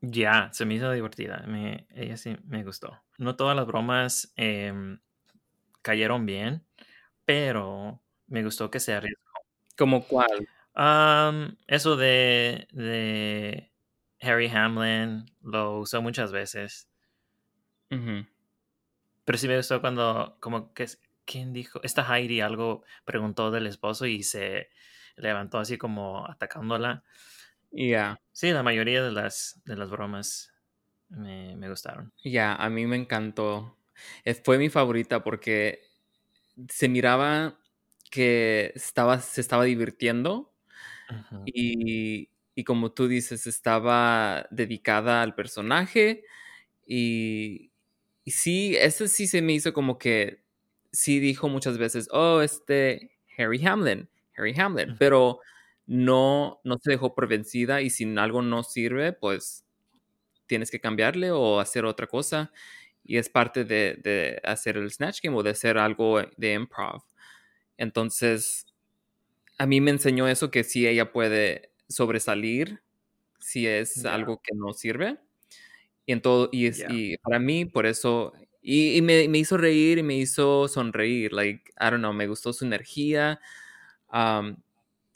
[0.00, 1.44] ya, se me hizo divertida.
[1.46, 3.00] Me, ella sí me gustó.
[3.18, 5.00] No todas las bromas em,
[5.82, 6.64] cayeron bien,
[7.24, 9.22] pero me gustó que se arriesgó.
[9.76, 10.48] ¿Como cuál?
[10.74, 13.72] Um, eso de, de
[14.20, 16.88] Harry Hamlin lo usó muchas veces.
[17.88, 20.86] Pero sí me gustó cuando, como que,
[21.24, 21.80] ¿quién dijo?
[21.82, 24.70] Esta Heidi algo preguntó del esposo y se
[25.18, 27.04] levantó así como atacándola.
[27.72, 30.52] Ya, Sí, la mayoría de las, de las bromas
[31.10, 32.12] me, me gustaron.
[32.24, 33.76] ya, a mí me encantó.
[34.24, 35.82] Eh, Fue mi favorita porque
[36.70, 37.60] se miraba
[38.10, 40.54] que estaba, se estaba divirtiendo
[41.44, 46.24] y, y como tú dices, estaba dedicada al personaje
[46.86, 47.72] y,
[48.24, 50.44] y sí, ese sí se me hizo como que
[50.92, 54.96] sí dijo muchas veces, oh, este Harry Hamlin, Harry Ujú.
[54.98, 55.40] pero
[55.86, 59.64] no, no se dejó por vencida y si algo no sirve, pues
[60.46, 62.52] tienes que cambiarle o hacer otra cosa.
[63.04, 67.02] Y es parte de, de hacer el Snatch Game o de hacer algo de improv.
[67.78, 68.66] Entonces,
[69.58, 72.82] a mí me enseñó eso que sí ella puede sobresalir
[73.40, 74.14] si es Ya.
[74.14, 75.18] algo que no sirve.
[76.06, 76.88] Y, en todo, y, es, Ya.
[76.90, 81.32] y para mí, por eso, y, y me, me hizo reír y me hizo sonreír.
[81.32, 83.40] Like, I don't know, me gustó su energía.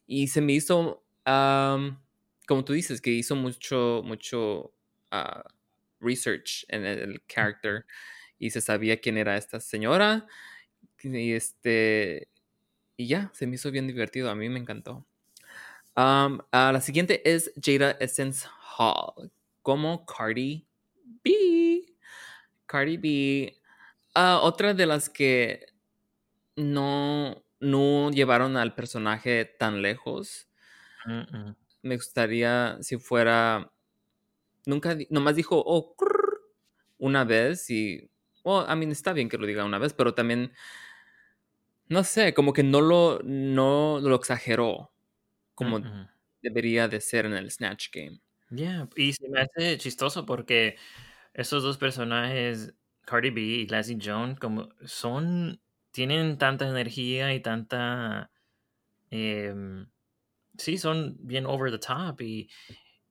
[0.07, 4.73] Y se me hizo, como tú dices, que hizo mucho, mucho
[5.11, 5.45] ah,
[6.01, 7.87] research en el, character
[8.39, 10.27] y se sabía quién era esta señora.
[11.03, 12.29] Y este,
[12.97, 14.31] y ya, se me hizo bien divertido.
[14.31, 15.07] A mí me encantó.
[15.95, 18.47] Ah, la siguiente es Jada Essence
[18.79, 19.31] Hall,
[19.63, 20.67] como Cardi
[21.25, 21.85] B.
[22.67, 23.57] Cardi B.
[24.15, 25.67] Ah, otra de las que
[26.57, 30.49] no, no llevaron al personaje tan lejos.
[31.07, 31.57] Mm, mm.
[31.83, 33.73] Me gustaría si fuera.
[34.67, 36.41] Nunca, nomás dijo, oh, crrr,
[36.99, 38.11] una vez y.
[38.45, 40.53] Well, I mean, está bien que lo diga una vez, pero también.
[41.89, 44.93] No sé, como que no lo, no lo exageró
[45.55, 46.09] como mm.
[46.43, 48.21] debería de ser en el Snatch Game.
[48.51, 50.77] Yeah, Y se me hace chistoso porque
[51.35, 55.61] esos dos personajes, Cardi B y Lassie Jones, como son,
[55.93, 58.33] tienen tanta energía y tanta,
[59.11, 59.91] em,
[60.59, 62.51] sí, son bien over the top y,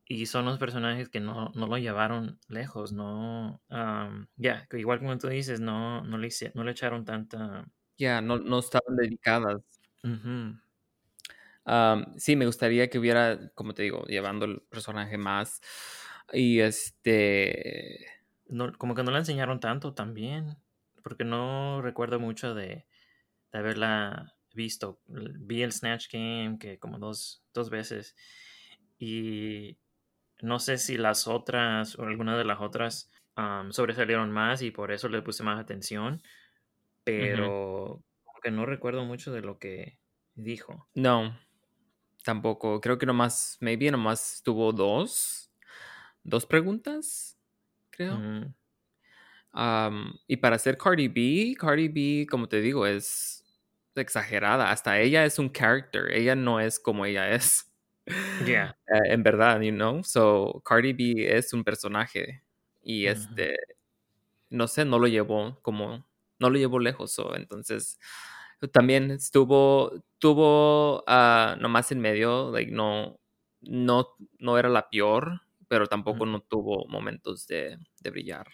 [0.07, 5.17] y son los personajes que no, no lo llevaron lejos, no, um, ya, igual como
[5.19, 7.65] tú dices, no, no le, hice- no le echaron tanta,
[7.97, 9.61] Ya, no, no estaban dedicadas.
[11.63, 15.61] Am, sí, me gustaría que hubiera, como te digo, llevando el personaje más.
[16.33, 18.07] Y este...
[18.47, 20.57] No, como que no la enseñaron tanto también,
[21.03, 22.85] porque no recuerdo mucho de,
[23.51, 25.01] de haberla visto.
[25.07, 28.15] Vi el Snatch Game que como dos, dos veces
[28.97, 29.77] y
[30.41, 33.11] no sé si las otras o alguna de las otras
[33.71, 36.21] sobresalieron más y por eso le puse más atención,
[37.03, 39.99] pero como que no recuerdo mucho de lo que
[40.35, 40.87] dijo.
[40.93, 41.35] No,
[42.23, 42.79] tampoco.
[42.81, 45.51] Creo que nomás, maybe nomás tuvo dos,
[46.23, 47.39] dos preguntas,
[47.89, 48.21] creo.
[49.53, 53.43] Am, y para ser Cardi B, Cardi B, como te digo, es
[53.95, 54.71] exagerada.
[54.71, 56.11] Hasta ella es un character.
[56.13, 57.71] Ella no es como ella es.
[58.39, 58.73] Yeah.
[58.87, 60.03] eh, en verdad, you know.
[60.03, 62.43] So, Cardi B es un personaje.
[62.81, 63.07] Y Ujú.
[63.07, 63.55] este,
[64.49, 66.05] no sé, no lo llevó como,
[66.39, 67.11] no lo llevó lejos.
[67.13, 67.99] so, entonces,
[68.73, 73.19] también estuvo, tuvo ah, nomás en medio, like, no,
[73.61, 74.09] no,
[74.39, 78.47] no era la peor, pero tampoco Ujú, no tuvo momentos de, de brillar.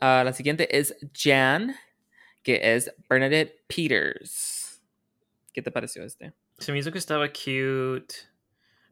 [0.00, 1.74] Ah, la siguiente es Jan,
[2.42, 4.82] que es Bernadette Peters.
[5.52, 6.32] ¿Qué te pareció este?
[6.58, 8.14] Se me hizo que estaba cute,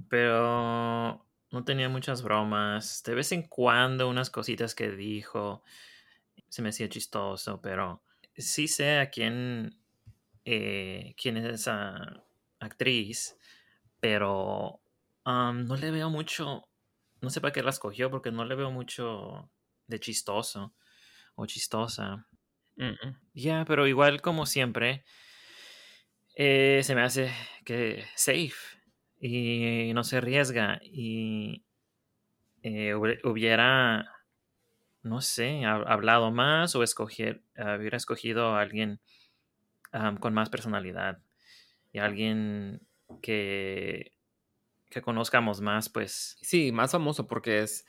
[0.08, 3.02] pero no tenía muchas bromas.
[3.04, 5.62] De vez en cuando unas cositas que dijo
[6.48, 8.02] se me hacía chistoso, pero
[8.36, 9.78] sí sé a quién,
[10.44, 12.24] eh, quién es esa
[12.58, 13.36] actriz,
[14.00, 14.80] pero
[15.24, 16.66] no le veo mucho,
[17.20, 19.50] no sé para qué la escogió, porque no le veo mucho
[19.88, 20.74] de chistoso
[21.36, 22.26] o chistosa.
[22.76, 25.04] Mm, Ya, pero igual como siempre,
[26.36, 27.30] eh, se me hace
[27.64, 28.54] que safe
[29.20, 31.64] y no se arriesga y
[32.62, 34.06] eh, hubie- hubiera,
[35.02, 39.00] no sé, ha- hablado más o escoger, hubiera escogido a alguien
[40.20, 41.22] con más personalidad
[41.92, 42.86] y alguien
[43.22, 44.12] que,
[44.90, 46.36] que conozcamos más, pues.
[46.42, 47.86] Sí, más famoso porque es.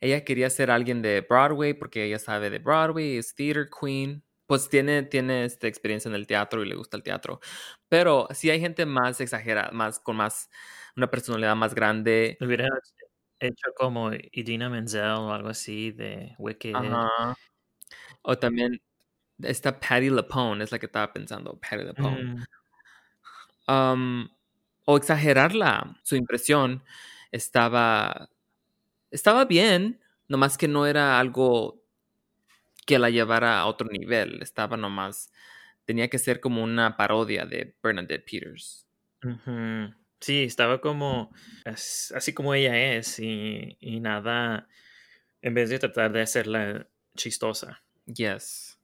[0.00, 4.24] Ella quería ser alguien de Broadway porque ella sabe de Broadway, es theater queen.
[4.46, 7.40] Pues tiene, tiene esta experiencia en el teatro y le gusta el teatro.
[7.88, 10.48] Pero si hay gente más exagerada, más con más
[10.96, 12.38] una personalidad más grande.
[12.40, 12.66] Hubiera
[13.40, 16.74] hecho como Idina Menzel o algo así de Wicked.
[16.74, 17.34] Ajá.
[18.22, 18.80] O también
[19.42, 22.34] está Patty LaPone, es la que estaba pensando, Patty LaPone.
[22.34, 22.44] Mm,
[23.66, 24.30] Am,
[24.90, 26.82] o exagerarla, su impresión
[27.30, 28.30] estaba,
[29.10, 31.82] estaba bien, nomás que no era algo
[32.86, 35.30] que la llevara a otro nivel, estaba nomás,
[35.84, 38.86] tenía que ser como una parodia de Bernadette Peters.
[40.20, 41.30] Sí, estaba como
[41.66, 44.68] as- así como ella es y, y nada,
[45.42, 47.82] en vez de tratar de hacerla chistosa.
[48.06, 48.78] Yes.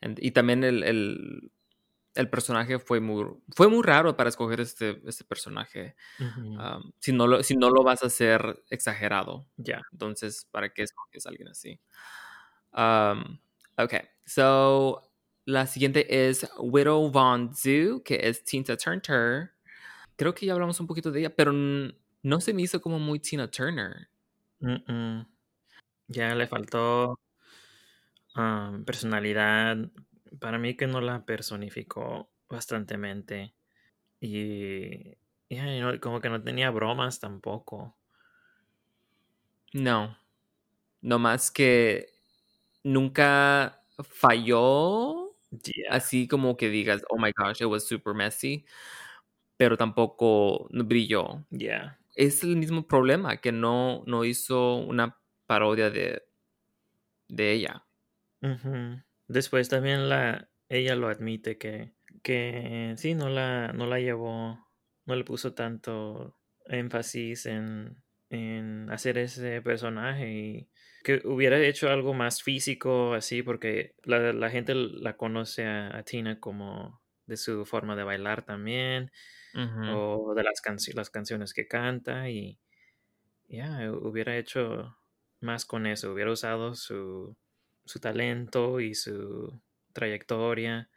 [0.00, 1.50] And- y también el, el,
[2.18, 5.94] el personaje fue muy, fue muy raro para escoger este, este personaje.
[6.58, 9.46] Am, si, no lo, si no lo vas a hacer exagerado.
[9.56, 9.82] Ya.
[9.92, 11.80] Entonces, ¿para qué escoges a alguien así?
[12.72, 13.38] Um,
[13.76, 13.94] ok,
[14.26, 15.12] so
[15.44, 19.52] la siguiente es Widow Von Zhu, que es Tina Turner.
[20.16, 23.20] Creo que ya hablamos un poquito de ella, pero no se me hizo como muy
[23.20, 24.10] Tina Turner.
[26.08, 27.20] Ya le faltó
[28.34, 29.76] am, personalidad.
[30.40, 33.54] Para mí que no la personificó bastantemente.
[34.20, 35.16] Y
[35.50, 37.98] y no- como que no tenía bromas tampoco.
[39.74, 40.16] No,
[41.02, 42.08] no más que
[42.84, 45.36] nunca falló,
[45.90, 48.66] así como que digas, oh my gosh, it was super messy,
[49.56, 51.44] pero tampoco brilló.
[51.50, 51.98] Ya.
[52.16, 56.22] es el mismo problema, que no, no hizo una parodia de,
[57.28, 57.84] de ella.
[59.28, 64.66] Después también la ella lo admite que, que sí, no la, no la llevó,
[65.06, 70.70] no le puso tanto énfasis en, en hacer ese personaje y
[71.04, 76.02] que hubiera hecho algo más físico así, porque la, la gente la conoce a, a
[76.04, 79.10] Tina como de su forma de bailar también,
[79.80, 82.60] o de las, canci- las canciones que canta y
[83.48, 84.96] ya, hubiera hecho
[85.40, 87.36] más con eso, hubiera usado su,
[87.88, 89.60] su talento y su
[89.92, 90.88] trayectoria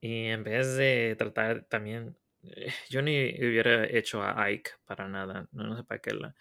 [0.00, 5.48] y en vez de tratar también, eh, yo ni hubiera hecho a Ike para nada,
[5.52, 6.34] no, no sé para qué, la,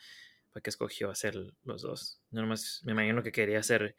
[0.51, 3.95] para qué escogió hacer los dos, nada más me imagino que quería hacer,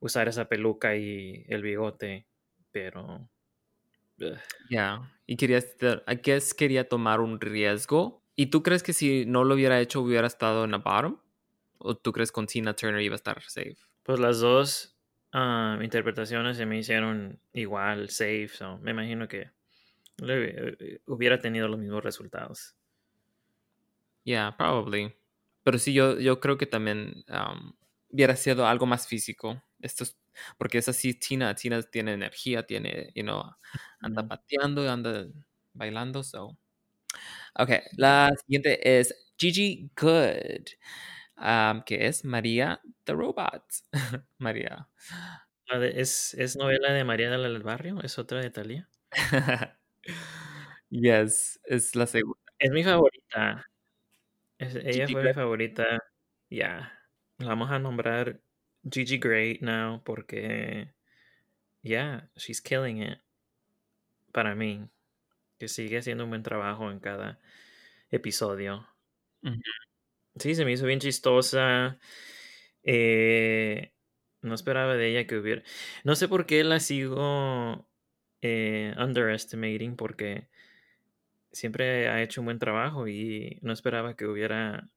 [0.00, 2.26] usar esa peluca y el bigote,
[2.70, 3.28] pero...
[4.68, 8.22] Ya, y quería, I guess quería tomar un riesgo.
[8.36, 11.18] ¿Y tú crees que si no lo hubiera hecho hubiera estado en la bottom?
[11.78, 13.78] ¿O tú crees con Tina Turner iba a estar safe?
[14.02, 14.99] Pues las dos
[15.32, 19.50] ah, interpretaciones se me hicieron igual, safe, so me imagino que
[20.18, 22.76] le- eh, hubiera tenido los mismos resultados.
[24.24, 25.14] Yeah, probably.
[25.62, 27.72] pero sí, yo, yo creo que también um,
[28.10, 29.62] hubiera sido algo más físico.
[29.80, 30.16] Esto es-
[30.58, 33.42] porque es así, Tina, Tina tiene energía, tiene, you know,
[34.00, 35.26] anda pateando, anda
[35.74, 36.56] bailando, so.
[37.58, 40.66] Ok, la siguiente es Gigi Good,
[41.40, 43.64] um, que es María the Robot.
[44.38, 44.88] María.
[45.94, 48.00] ¿es, ¿Es novela de María del Barrio?
[48.02, 48.88] ¿Es otra de Talía?
[50.90, 52.38] yes, es la segunda.
[52.58, 53.64] Es mi favorita.
[54.58, 55.98] Es- ella Gigi fue mi favorita.
[56.50, 56.92] Ya.
[57.38, 58.40] La vamos a nombrar
[58.90, 60.94] Gigi Great now porque.
[61.82, 63.20] Yeah, she's killing it.
[64.32, 64.88] Para mí.
[65.58, 67.40] Que sigue haciendo un buen trabajo en cada
[68.10, 68.86] episodio.
[70.36, 71.98] Sí, se me hizo bien chistosa.
[72.82, 73.92] Eh,
[74.42, 75.62] no esperaba de ella que hubiera.
[76.04, 77.88] No sé por qué la sigo
[78.42, 80.48] eh, underestimating, porque
[81.52, 84.88] siempre ha hecho un buen trabajo y no esperaba que hubiera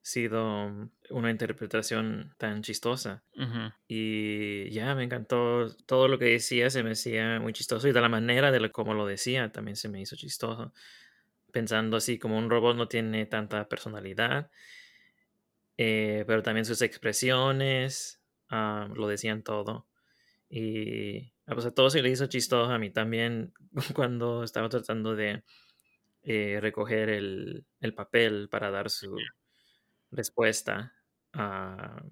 [0.00, 3.22] sido una interpretación tan chistosa.
[3.36, 3.72] Ujú.
[3.86, 8.00] Y ya me encantó todo lo que decía, se me hacía muy chistoso y de
[8.00, 10.72] la manera de lo, como lo decía también se me hizo chistoso.
[11.52, 14.50] Pensando así como un robot no tiene tanta personalidad,
[15.76, 19.86] eh, pero también sus expresiones ah, lo decían todo.
[20.48, 23.52] Y a pesar de todo se le hizo chistoso a mí también
[23.94, 25.44] cuando estaba tratando de
[26.24, 29.16] eh, recoger el, el papel para dar su
[30.10, 30.94] respuesta.
[31.34, 32.02] ah,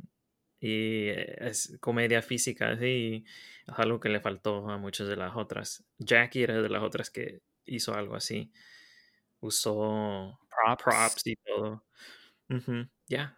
[0.63, 3.25] y es comedia física, sí,
[3.67, 5.85] es algo que le faltó a muchas de las otras.
[5.99, 8.53] Jackie era de las otras que hizo algo así.
[9.41, 10.83] Usó Props.
[10.83, 11.85] props y todo.
[12.51, 13.37] Ujú, Ya,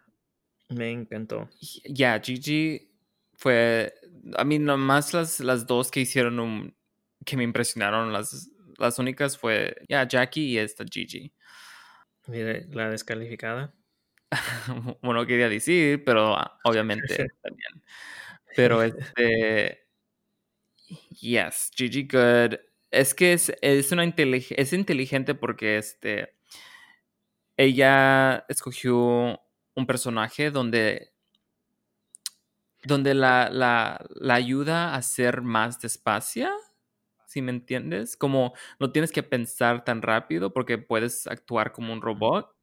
[0.69, 1.49] me encantó.
[1.85, 2.91] Ya, Gigi
[3.33, 3.93] fue.
[4.35, 6.75] A mí, nomás las, las dos que hicieron un.
[7.25, 9.75] que me impresionaron, las, las únicas fue.
[9.87, 11.33] Ya, Jackie y esta Gigi.
[12.27, 13.73] Mire, la descalificada.
[15.01, 17.83] bueno, quería decir, pero ah, obviamente también.
[18.55, 19.87] Pero este.
[21.21, 22.59] Yes, Gigi Good.
[22.93, 26.35] Es que es, es una intelig- es inteligente porque este.
[27.57, 29.41] Ella escogió
[29.75, 31.11] un personaje donde.
[32.83, 36.51] Donde la, la, la ayuda a ser más despacia.
[37.27, 38.17] Si me entiendes?
[38.17, 42.55] Como no tienes que pensar tan rápido porque puedes actuar como un robot.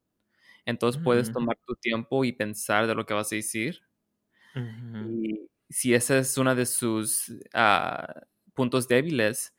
[0.66, 3.82] Entonces puedes tomar tu tiempo y pensar de lo que vas a decir.
[4.98, 8.22] Y si ese es uno de sus ah,
[8.54, 9.54] puntos débiles,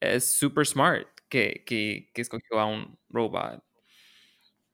[0.00, 3.62] es super smart que, que, que escogió a un robot.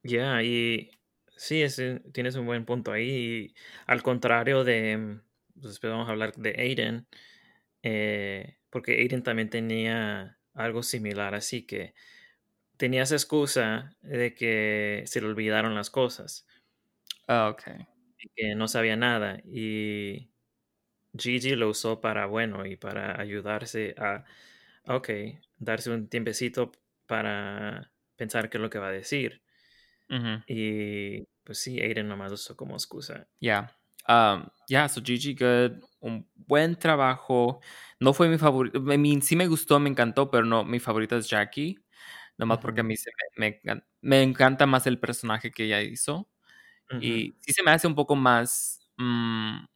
[0.03, 0.91] Ya, y
[1.37, 1.65] sí,
[2.13, 3.53] tienes un buen punto ahí.
[3.53, 3.55] y
[3.87, 5.21] al contrario de, mm,
[5.55, 7.09] pues después vamos a hablar de Aiden,
[7.83, 11.95] eh, porque Aiden también tenía algo similar, así que
[12.79, 16.47] tenía esa excusa de que se le olvidaron las cosas,
[17.29, 17.87] Ah, ok.
[18.35, 20.31] que no sabía nada, y
[21.19, 24.25] Gigi lo usó para bueno y para ayudarse a,
[24.87, 25.09] ok,
[25.59, 26.73] darse un tiempecito
[27.07, 29.43] para pensar qué es lo que va a decir.
[30.47, 33.29] Y pues sí, Aiden nomás usó como excusa.
[33.41, 33.71] Ya.
[34.09, 37.61] Um, ya, so Gigi Good, un buen trabajo.
[38.01, 38.79] No fue mi favorito.
[38.79, 41.79] I mean, sí me gustó, me encantó, pero no, mi favorita es Jackie.
[42.39, 46.29] Nomás porque a mí se me, me me encanta más el personaje que ella hizo.
[47.01, 48.81] Y sí se me hace un poco más.
[48.99, 49.67] mm,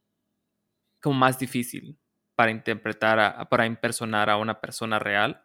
[1.01, 1.97] como más difícil
[2.41, 5.43] para interpretar, a- para impersonar a una persona real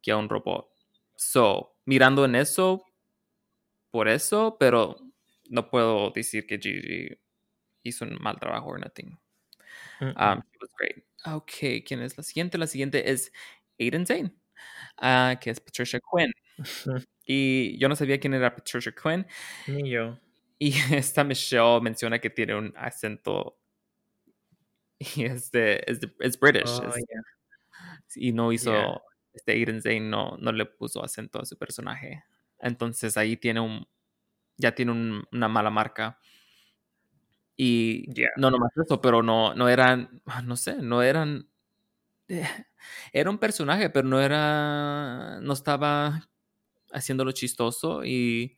[0.00, 0.70] que a un robot.
[1.16, 2.82] So, mirando en eso,
[3.90, 4.96] por eso, pero
[5.50, 7.18] no puedo decir que Gigi
[7.82, 9.18] hizo un mal trabajo or nothing.
[10.00, 11.04] Mm, Um, she was great.
[11.26, 12.58] Ok, ¿quién es la siguiente?
[12.58, 13.32] La siguiente es
[13.78, 14.32] Aiden Zane,
[14.98, 16.32] ah, que es Patricia Quinn.
[16.58, 16.64] mm.
[17.26, 19.26] Y yo no sabía quién era Patricia Quinn.
[19.66, 20.18] Ni yo.
[20.58, 20.72] Y
[21.04, 23.58] esta Michelle menciona que tiene un acento.
[25.00, 26.68] Y es, de, es, es British.
[26.68, 27.22] Oh, es- yeah.
[28.16, 28.72] y no hizo.
[28.72, 29.00] Yeah.
[29.32, 32.24] Este Aiden Zane no, no le puso acento a su personaje.
[32.58, 33.86] Entonces ahí tiene un.
[34.56, 36.18] Ya tiene un- una mala marca.
[37.56, 38.30] Y Yeah.
[38.36, 40.22] no nomás eso, pero no, no eran.
[40.26, 41.48] ah, No sé, no eran.
[42.28, 42.46] eh,
[43.12, 45.38] Era un personaje, pero no era.
[45.42, 46.28] No estaba
[46.92, 48.56] haciéndolo chistoso y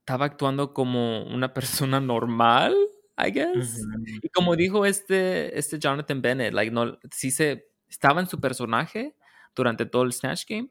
[0.00, 2.76] estaba actuando como una persona normal,
[3.16, 3.82] I guess.
[4.22, 9.14] Y como dijo este, este Jonathan Bennett, like, no, sí se estaba en su personaje
[9.54, 10.68] durante todo el Snatch Game,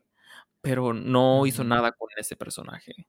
[0.62, 3.08] pero no hizo nada con ese personaje.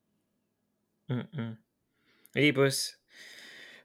[2.35, 3.01] Y pues,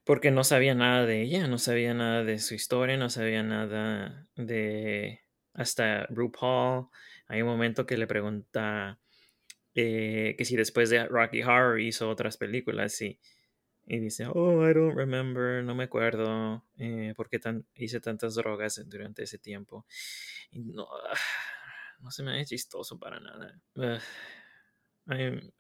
[0.03, 4.27] porque no sabía nada de ella, no sabía nada de su historia, no sabía nada
[4.35, 5.21] de
[5.53, 6.87] hasta RuPaul.
[7.27, 8.99] Hay un momento que le pregunta
[9.75, 13.19] eh, que si después de Rocky Horror hizo otras películas y
[13.85, 18.35] y dice, oh, I don't remember, no me acuerdo eh, por qué tan, hice tantas
[18.35, 19.85] drogas durante ese tiempo.
[20.51, 20.87] Y no,
[21.99, 23.61] no se me hace chistoso para nada.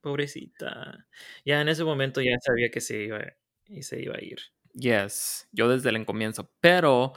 [0.00, 1.06] Pobrecita.
[1.44, 3.20] Ya en ese momento ya sabía que se iba,
[3.66, 4.38] y se iba a ir.
[4.74, 7.12] Yes, yo desde el comienzo, pero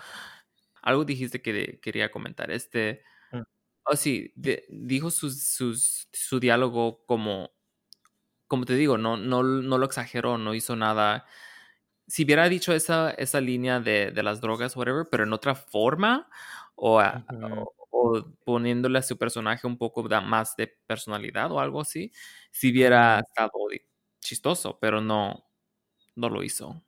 [0.82, 2.52] algo dijiste que quería comentar.
[2.52, 3.44] Este, Mm.
[3.86, 7.54] oh sí, de- dijo sus, sus, su diálogo como,
[8.52, 11.26] como te digo, no, no, no lo exageró, no hizo nada.
[12.08, 16.30] Si hubiera dicho esa, esa línea de, de las drogas, whatever, pero en otra forma,
[16.76, 17.28] o, Ujú.
[17.32, 22.12] o, o poniéndole a su personaje un poco más de personalidad o algo así,
[22.52, 23.52] si hubiera estado
[24.20, 25.46] chistoso, pero no,
[26.16, 26.84] no lo hizo.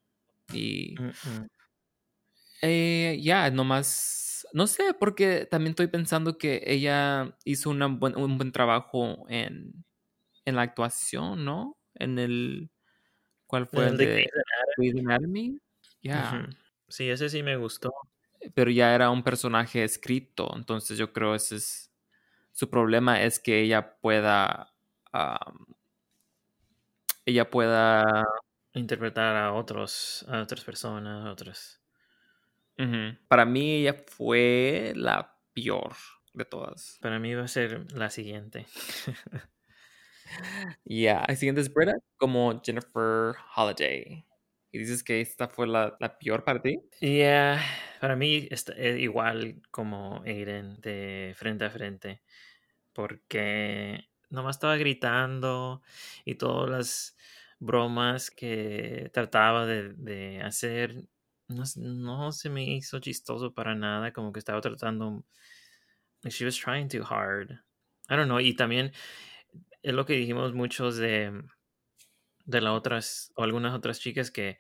[0.53, 0.95] Y
[2.61, 8.37] eh, ya, nomás, no sé, porque también estoy pensando que ella hizo una buen- un
[8.37, 9.85] buen trabajo en,
[10.45, 11.77] en la actuación, ¿no?
[11.95, 12.69] En el,
[13.47, 13.85] ¿cuál fue?
[13.85, 14.29] El El de Grey's.
[16.01, 16.55] Ya, Ujú.
[16.89, 17.91] Sí, ese sí me gustó.
[18.53, 21.91] pero ya era un personaje escrito, entonces yo creo ese es,
[22.51, 24.73] su problema es que ella pueda,
[27.25, 28.25] ella pueda,
[28.75, 31.79] Interpretar a otros, a otras personas, a otros.
[32.77, 33.15] ujú.
[33.27, 35.93] para mí ella fue la peor
[36.33, 36.97] de todas.
[37.01, 38.65] Para mí va a ser la siguiente.
[40.85, 44.25] Ya, el siguiente es Britta como Jennifer Holiday.
[44.71, 46.79] ¿Y dices que esta fue la, la peor para ti?
[46.99, 47.59] Yeah,
[47.99, 52.21] para mí eh, igual como Aiden de frente a frente,
[52.93, 55.81] porque nomás estaba gritando
[56.25, 57.17] y todas las
[57.59, 61.05] bromas que trataba de, de hacer
[61.49, 65.25] no, no se me hizo chistoso para nada, como que estaba tratando,
[66.29, 67.59] she was trying too hard.
[68.09, 68.91] I don't know, y también
[69.83, 71.43] es lo que dijimos muchos de,
[72.45, 74.57] de las otras, o algunas otras chicas que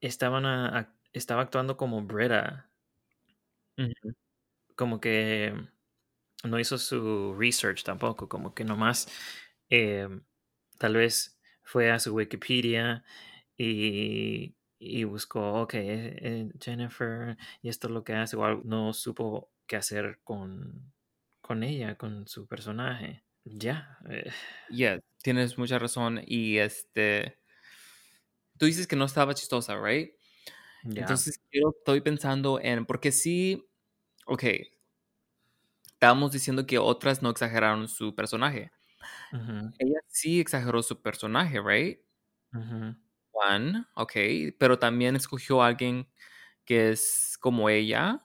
[0.00, 2.70] estaban a- a- estaba actuando como Britta,
[3.78, 4.14] Ujú.
[4.76, 5.54] como que
[6.44, 9.08] no hizo su research tampoco, como que nomás
[9.70, 10.08] eh,
[10.78, 13.04] tal vez fue a su Wikipedia
[13.58, 19.52] y, y buscó, ok, eh, Jennifer, y esto es lo que hace, o no supo
[19.66, 20.92] qué hacer con,
[21.42, 23.24] con ella, con su personaje.
[23.44, 24.30] Ya, eh,
[24.70, 26.20] Yes, tienes mucha razón.
[26.26, 27.38] Y este.
[28.58, 30.12] Tú dices que no estaba chistosa, ¿right?
[30.84, 31.00] ya.
[31.00, 32.86] Entonces quiero, estoy pensando en.
[32.86, 33.68] Porque sí.
[34.26, 34.44] Ok.
[35.94, 38.72] Estábamos diciendo que otras no exageraron su personaje.
[39.78, 42.00] Ella sí exageró su personaje, ¿right?
[43.32, 44.12] One, ok.
[44.58, 46.08] Pero también escogió a alguien
[46.64, 48.24] que es como ella.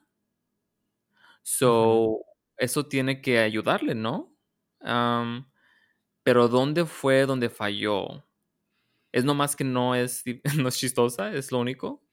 [1.44, 2.22] So,
[2.58, 4.37] eso tiene que ayudarle, ¿no?
[6.24, 8.26] Pero ¿dónde fue donde falló?
[9.12, 10.24] ¿Es nomás que no es,
[10.58, 11.34] no es chistosa?
[11.34, 12.04] ¿Es lo único?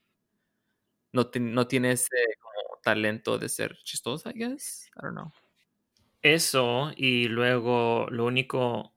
[1.13, 2.09] ¿No, no tiene ese
[2.41, 4.91] como talento de ser chistosa, I guess?
[4.97, 5.33] I don't know.
[6.23, 8.95] Eso, y luego lo único,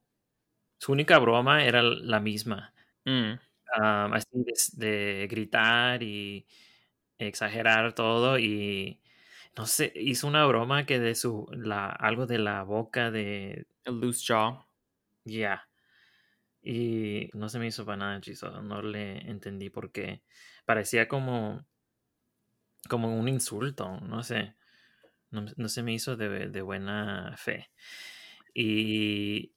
[0.79, 2.73] su única broma era la misma.
[3.05, 3.33] Mm,
[4.13, 4.53] así de,
[4.87, 6.47] de gritar y
[7.17, 9.01] exagerar todo y
[9.57, 14.25] no sé, hizo una broma que de su, la, algo de la boca de, loose
[14.27, 14.65] jaw.
[15.25, 15.67] ya,
[16.61, 20.23] y no se me hizo para nada chistoso, no le entendí por qué,
[20.65, 21.65] parecía como,
[22.89, 24.55] como un insulto, no sé,
[25.31, 27.71] no, no se me hizo de, de buena fe.
[28.53, 29.53] Y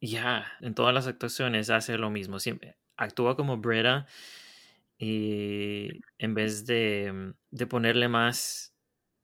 [0.00, 4.06] ya, en todas las actuaciones hace lo mismo, siempre actúa como Britta
[4.98, 5.88] y
[6.18, 8.69] en vez de, de ponerle más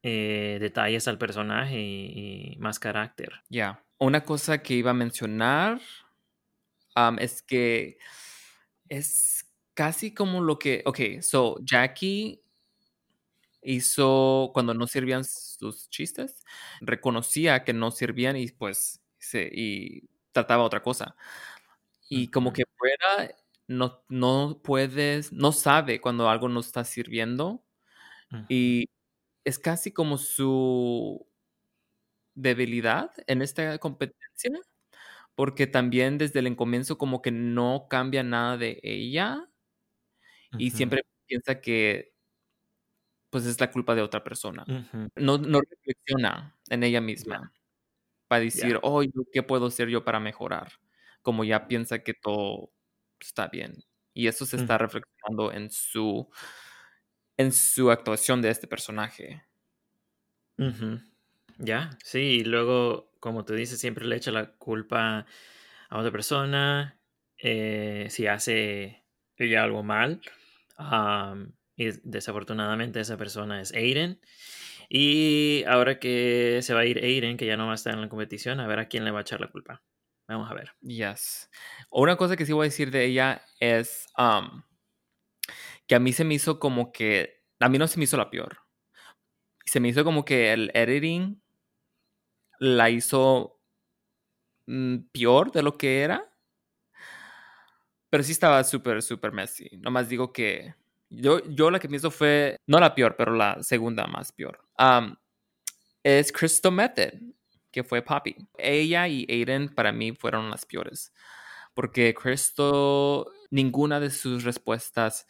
[0.09, 3.43] eh, detalles al personaje y, y más carácter.
[3.49, 3.85] Ya.
[3.99, 5.81] Una cosa que iba a mencionar
[6.95, 7.99] am, es que
[8.89, 10.85] es casi como lo que.
[10.87, 12.41] Ok, so Jackie
[13.63, 16.45] hizo cuando no servían sus chistes,
[16.81, 21.17] reconocía que no servían y pues se, y trataba otra cosa.
[22.09, 23.35] Y como que Brenda
[23.67, 27.65] no, no puedes, no sabe cuando algo no está sirviendo
[28.49, 28.89] y
[29.47, 31.25] es casi como su
[32.35, 34.51] debilidad en esta competencia,
[35.37, 39.49] porque también desde el comienzo como que no cambia nada de ella
[40.59, 42.13] y siempre piensa que
[43.31, 44.65] pues es la culpa de otra persona.
[45.15, 47.53] No, no reflexiona en ella misma
[48.27, 48.81] para decir, ya.
[48.83, 50.73] oh, ¿qué puedo hacer yo para mejorar?
[51.23, 52.73] Como ya piensa que todo
[53.21, 53.85] está bien.
[54.13, 56.29] Y eso se está reflexionando en su,
[57.37, 59.43] en su actuación de este personaje.
[61.59, 65.27] Ya, sí, y luego, como tú dices, siempre le echa la culpa
[65.89, 66.99] a otra persona
[67.39, 69.05] eh, si hace
[69.37, 70.21] ella algo mal.
[71.77, 74.21] y desafortunadamente esa persona es Aiden.
[74.89, 78.01] Y ahora que se va a ir Aiden, que ya no va a estar en
[78.01, 79.83] la competición, a ver a quién le va a echar la culpa.
[80.29, 80.73] Vamos a ver.
[80.81, 81.51] Yes.
[81.91, 84.63] Una cosa que sí voy a decir de ella es um,
[85.87, 88.31] que a mí se me hizo como que, a mí no se me hizo la
[88.31, 88.59] peor.
[89.65, 91.43] Se me hizo como que el editing
[92.59, 93.61] la hizo
[94.67, 96.33] mm, peor de lo que era.
[98.11, 99.69] Pero sí estaba súper, súper messy.
[99.79, 100.75] Nomás digo que
[101.11, 104.61] yo, yo la que me hizo fue, no la peor, pero la segunda más peor.
[106.03, 107.13] Es Crystal Method,
[107.71, 108.37] que fue Poppy.
[108.57, 111.13] Ella y Aiden para mí fueron las peores.
[111.75, 115.27] Porque Crystal, ninguna de sus respuestas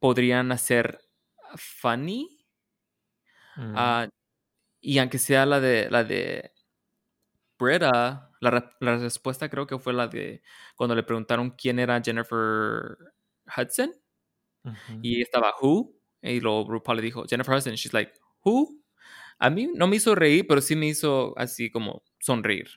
[0.00, 1.00] podrían hacer
[1.56, 2.46] funny.
[3.56, 4.08] Mm, Ah,
[4.80, 6.52] y aunque sea la de la de
[7.58, 10.42] Britta, la, re- la respuesta creo que fue la de
[10.76, 12.96] cuando le preguntaron quién era Jennifer
[13.56, 13.92] Hudson
[15.02, 17.74] y estaba who y luego RuPaul le dijo Jennifer Hudson.
[17.74, 18.12] She's like
[18.44, 18.68] who.
[19.38, 22.68] A mí no me hizo reír, pero sí me hizo así como sonreír.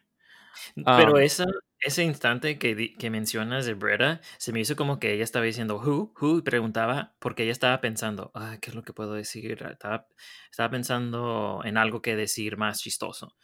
[0.96, 1.46] Pero Um, esa,
[1.84, 6.14] ese instante que, mencionas de Bretta, se me hizo como que ella estaba diciendo who,
[6.20, 9.52] who, y preguntaba, porque ella estaba pensando, ah, ¿qué es lo que puedo decir?
[9.52, 10.08] Estaba,
[10.50, 13.36] estaba pensando en algo que decir más chistoso.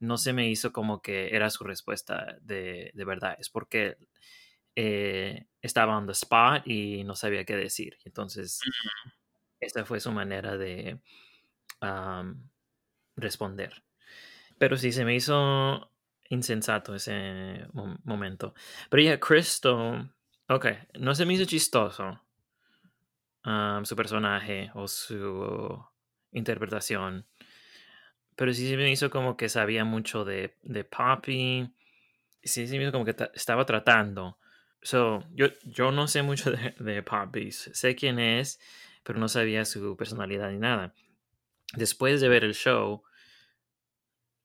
[0.00, 3.96] No se me hizo como que era su respuesta de, de verdad, es porque
[4.76, 7.98] eh, estaba on the spot y no sabía qué decir.
[8.04, 8.60] Entonces,
[9.60, 11.00] esa fue su manera de
[13.16, 13.84] responder.
[14.58, 15.93] Pero sí, se me hizo
[16.30, 18.54] insensato ese mo- momento.
[18.90, 20.10] Pero ya, Crystal,
[20.48, 20.66] ok,
[21.00, 22.20] no se me hizo chistoso
[23.42, 25.84] am, su personaje o su
[26.32, 27.26] interpretación.
[28.36, 31.70] Pero sí se me hizo como que sabía mucho de, de Poppy.
[32.42, 34.38] Sí, se me hizo como que ta- estaba tratando.
[34.82, 37.52] So, yo, yo no sé mucho de, de Poppy.
[37.52, 38.60] Sé quién es,
[39.04, 40.94] pero no sabía su personalidad ni nada.
[41.74, 43.04] Después de ver el show,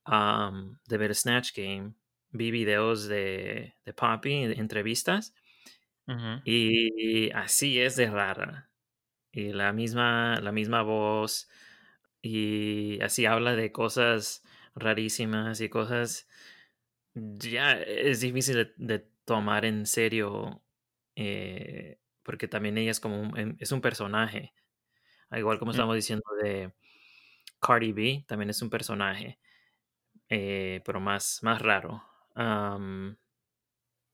[0.09, 1.95] am, de ver Snatch Game,
[2.31, 5.33] vi videos de, de Poppy, de entrevistas,
[6.43, 8.69] y así es de rara.
[9.31, 11.49] Y la misma, la misma voz,
[12.21, 14.43] y así habla de cosas
[14.75, 16.27] rarísimas y cosas
[17.15, 20.63] ya es difícil de, de tomar en serio
[21.15, 24.53] eh, porque también ella es como un, em- es un personaje.
[25.29, 26.73] Al igual como estamos diciendo de
[27.61, 29.39] Cardi B también es un personaje
[30.29, 32.03] eh, pero más más raro
[32.35, 33.17] Am,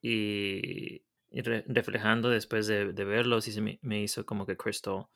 [0.01, 4.57] y, y re- reflejando después de, de verlo sí se me, me hizo como que
[4.57, 5.07] Crystal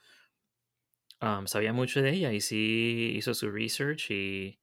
[1.21, 4.59] um, sabía mucho de ella y sí hizo su research y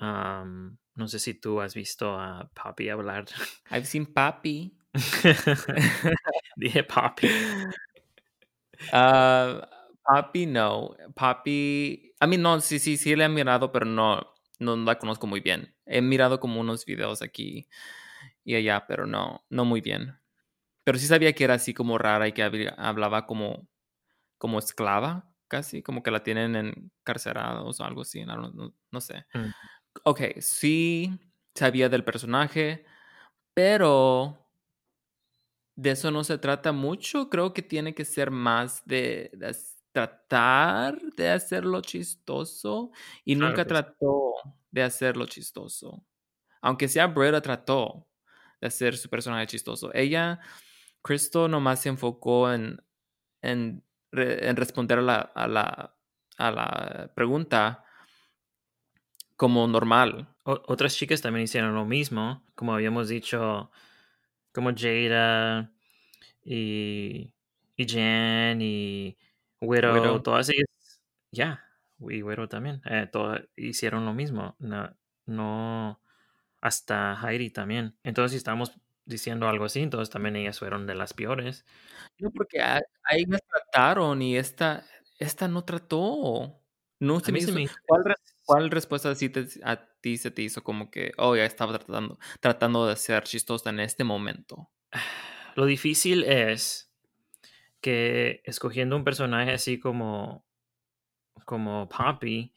[0.00, 3.26] um, no sé si tú has visto a Poppy hablar.
[3.70, 4.72] I've seen Papi.
[6.56, 7.28] Dije Poppy.
[8.92, 9.68] Ah,
[10.04, 10.94] Papi, no.
[11.14, 15.26] Papi, a mí no, sí, sí, sí le he mirado, pero no, no la conozco
[15.26, 15.74] muy bien.
[15.86, 17.68] He mirado como unos videos aquí
[18.44, 20.18] y allá, pero no, no muy bien.
[20.84, 22.42] Pero sí sabía que era así como rara y que
[22.78, 23.68] hablaba como,
[24.38, 29.26] como esclava, casi, como que la tienen encarcerada o algo así, no, no- no sé.
[29.34, 29.54] Mm.
[30.04, 31.18] Ok, sí
[31.54, 32.84] sabía del personaje,
[33.54, 34.38] pero
[35.76, 37.28] de eso no se trata mucho.
[37.30, 39.48] Creo que tiene que ser más de, de
[39.94, 42.90] tratar de hacerlo chistoso
[43.24, 43.68] y Claro nunca sí.
[43.68, 44.34] trató
[44.72, 46.04] de hacerlo chistoso.
[46.60, 48.08] Aunque sea Bretta trató
[48.60, 49.90] de hacer su personaje chistoso.
[49.94, 50.40] Ella,
[51.02, 52.82] Crystal, nomás se enfocó en,
[53.42, 55.96] en, re- en responder a la, a, la,
[56.38, 57.84] a la pregunta
[59.36, 60.28] como normal.
[60.44, 63.70] O- otras chicas también hicieron lo mismo, como habíamos dicho,
[64.52, 65.72] como Jada
[66.44, 67.32] y,
[67.76, 69.16] y Jan y
[69.64, 70.22] Widow, Widow.
[70.22, 70.66] todas ellas,
[71.32, 71.64] ya,
[72.00, 74.96] y Widow también, eh, todas hicieron lo mismo, no,
[75.26, 76.00] no,
[76.60, 77.96] hasta Heidi también.
[78.04, 78.72] Entonces, si estamos
[79.06, 81.66] diciendo algo así, entonces también ellas fueron de las peores.
[82.18, 84.84] No, porque a, a ellas trataron y esta,
[85.18, 86.60] esta no trató.
[87.00, 87.54] No se me se hizo.
[87.54, 91.12] me hizo ¿Cuál, re- cuál respuesta así te- a ti se te hizo como que,
[91.18, 94.70] oh, ya estaba tratando, tratando de ser chistosa en este momento?
[95.56, 96.93] Lo difícil es
[97.84, 100.46] que escogiendo un personaje así como,
[101.46, 102.54] como Poppy,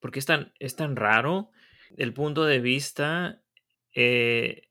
[0.00, 1.52] porque es tan, es tan raro,
[1.96, 3.42] el punto de vista
[3.94, 4.70] eh,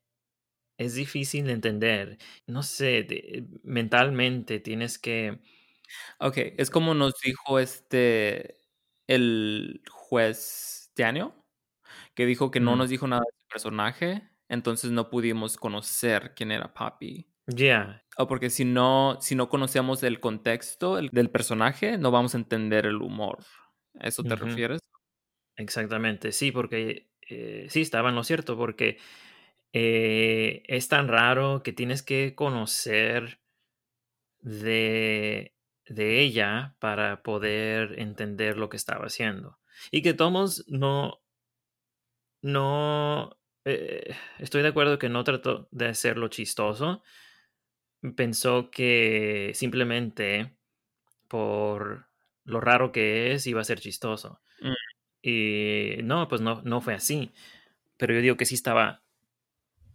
[0.78, 2.20] es difícil de entender.
[2.48, 5.42] No sé, de- mentalmente tienes que...
[6.20, 8.58] Ok, es como nos dijo este,
[9.08, 11.32] el juez Daniel,
[12.16, 16.34] que dijo que no Mm, nos dijo nada de su personaje, entonces no pudimos conocer
[16.36, 17.30] quién era Papi.
[17.48, 22.36] Ya, O porque si no, si no conocemos el contexto el- del personaje, no vamos
[22.36, 23.40] a entender el humor.
[24.00, 24.80] ¿A eso te refieres?
[25.58, 28.98] Exactamente, sí, porque eh, sí, estaba en lo cierto, porque
[29.74, 33.42] eh, es tan raro que tienes que conocer
[34.40, 35.56] de,
[35.86, 39.60] de ella para poder entender lo que estaba haciendo.
[39.92, 41.22] Y que Tomos no,
[42.42, 47.04] no, eh, estoy de acuerdo que no trató de hacerlo chistoso.
[48.16, 50.56] Pensó que simplemente
[51.28, 52.08] por
[52.46, 54.42] lo raro que es iba a ser chistoso.
[54.62, 54.74] Mm.
[55.24, 57.32] Y no, pues no, no fue así.
[57.98, 59.04] Pero yo digo que sí estaba,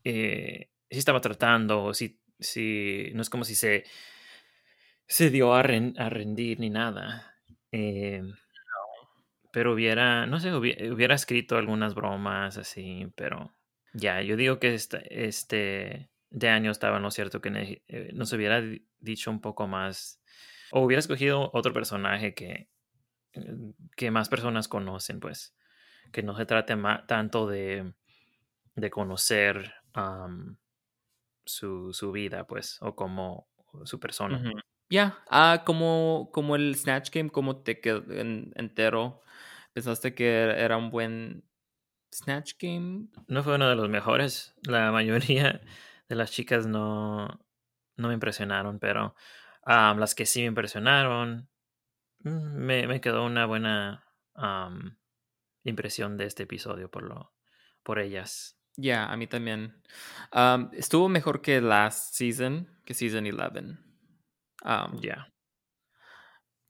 [0.05, 3.85] eh, sí estaba tratando, sí, sí, no es como si se,
[5.07, 7.35] se dio a, ren- a rendir ni nada.
[7.73, 8.23] Eh,
[9.53, 13.55] pero hubiera, no sé, hubiera, hubiera escrito algunas bromas así, pero
[13.93, 18.33] ya, yo digo que este, este de año estaba en lo cierto que eh, nos
[18.33, 20.23] hubiera di- dicho un poco más,
[20.73, 22.69] o hubiera escogido otro personaje que,
[23.35, 23.55] eh,
[23.97, 25.57] que más personas conocen, pues,
[26.13, 26.77] que no se trate
[27.09, 27.95] tanto de,
[28.77, 29.75] de conocer
[31.45, 33.49] su, su vida, pues, o como
[33.85, 34.43] su persona.
[34.89, 39.21] Ya, ah, como, como el Snatch Game, ¿cómo te quedó en- entero?
[39.73, 41.45] ¿Pensaste que era un buen
[42.15, 43.09] Snatch Game?
[43.29, 44.55] No fue uno de los mejores.
[44.63, 45.61] La mayoría
[46.09, 47.29] de las chicas no,
[47.97, 49.15] no me impresionaron, pero
[49.63, 51.49] am, las que sí me impresionaron,
[52.21, 54.05] mm, me, me quedó una buena
[54.35, 54.99] am,
[55.65, 57.33] impresión de este episodio por, lo,
[57.83, 58.59] por ellas.
[58.77, 59.83] Ya, a mí también.
[60.31, 63.79] Am, estuvo mejor que last season, que season 11.
[64.65, 65.33] Um, Ya.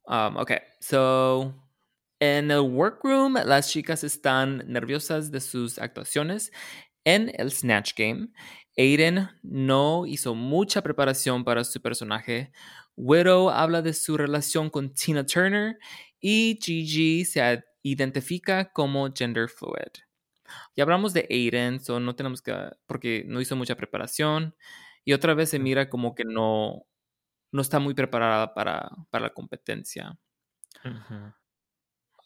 [0.08, 1.52] Um, ok, so
[2.20, 6.52] en el workroom las chicas están nerviosas de sus actuaciones
[7.04, 8.28] en el Snatch Game.
[8.76, 12.52] Aiden no hizo mucha preparación para su personaje.
[12.96, 15.78] Widow habla de su relación con Tina Turner
[16.20, 20.02] y Gigi se identifica como gender fluid.
[20.76, 22.54] Ya hablamos de Aiden, so no tenemos que,
[22.86, 24.54] porque no hizo mucha preparación
[25.04, 26.86] y otra vez se mira como que no,
[27.52, 30.18] no está muy preparada para, para la competencia.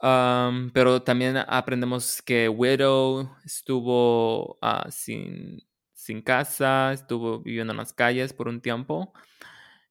[0.00, 5.62] Am, pero también aprendemos que Widow estuvo ah, sin,
[6.00, 9.12] sin casa, estuvo viviendo en las calles por un tiempo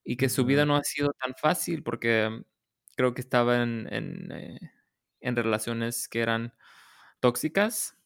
[0.03, 2.43] y que su vida no ha sido tan fácil porque
[2.97, 4.59] creo que estaba en, en, eh,
[5.21, 6.53] en relaciones que eran
[7.19, 7.97] tóxicas.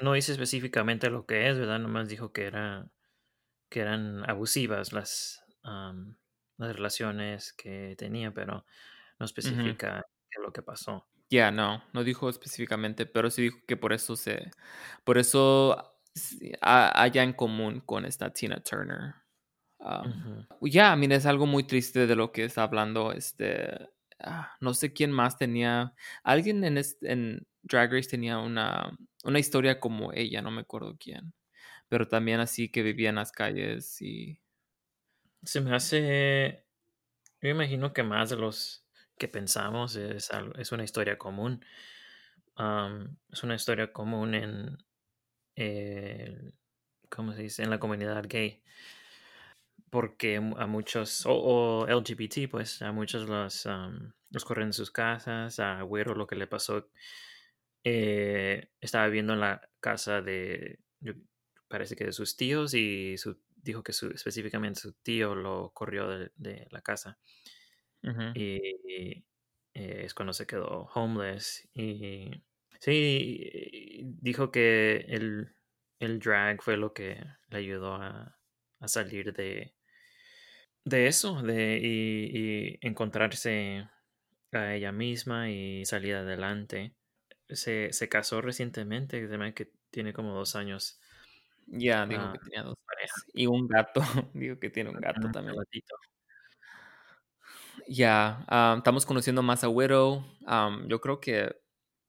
[0.00, 1.80] No dice específicamente lo que es, ¿verdad?
[1.80, 2.90] Nomás dijo que era
[3.70, 8.64] que eran abusivas las, las relaciones que tenía, pero
[9.18, 10.02] no especifica
[10.42, 11.08] lo que pasó.
[11.30, 14.50] Ya, no, no dijo específicamente, pero sí dijo que por eso se,
[15.04, 15.97] por eso
[16.60, 19.14] haya en común con esta Tina Turner.
[19.78, 20.46] Um, Ujú.
[20.62, 23.12] ya, mira, es algo muy triste de lo que está hablando.
[23.12, 23.88] Este,
[24.20, 25.94] ah, no sé quién más tenía.
[26.24, 30.96] Alguien en, es- en Drag Race tenía una, una historia como ella, no me acuerdo
[30.98, 31.34] quién.
[31.88, 34.40] Pero también así que vivía en las calles y.
[35.42, 36.66] Se me hace,
[37.42, 38.86] yo imagino que más de los
[39.18, 41.64] que pensamos es, algo- es una historia común.
[43.30, 44.78] Es una historia común en,
[45.58, 46.54] el-
[47.10, 47.62] ¿cómo se dice?
[47.62, 48.62] En la comunidad gay.
[49.90, 54.90] Porque a muchos, o, o LGBT, pues a muchos los, am, los corren de sus
[54.90, 55.58] casas.
[55.60, 56.90] A Güero lo que le pasó,
[57.84, 60.80] eh, estaba viviendo en la casa de,
[61.68, 66.08] parece que de sus tíos y su, dijo que su, específicamente su tío lo corrió
[66.08, 67.18] de, de la casa.
[68.34, 68.58] Y
[69.74, 71.68] eh, es cuando se quedó homeless.
[71.74, 72.30] Y
[72.80, 75.54] sí, dijo que el,
[76.00, 78.38] el drag fue lo que le ayudó a,
[78.80, 79.74] a salir de,
[80.84, 83.88] de eso de, y, y encontrarse
[84.52, 86.96] a ella misma y salir adelante.
[87.50, 89.20] Se, se casó recientemente,
[89.54, 91.00] que tiene como dos años.
[91.66, 93.14] Ya, dijo ah, que tenía dos pareja.
[93.16, 93.24] hijos.
[93.34, 94.00] Y un gato.
[94.34, 95.56] dijo que tiene un gato Ujú, también.
[97.86, 100.24] Ya, ah, estamos conociendo más a Widow.
[100.88, 101.56] yo creo que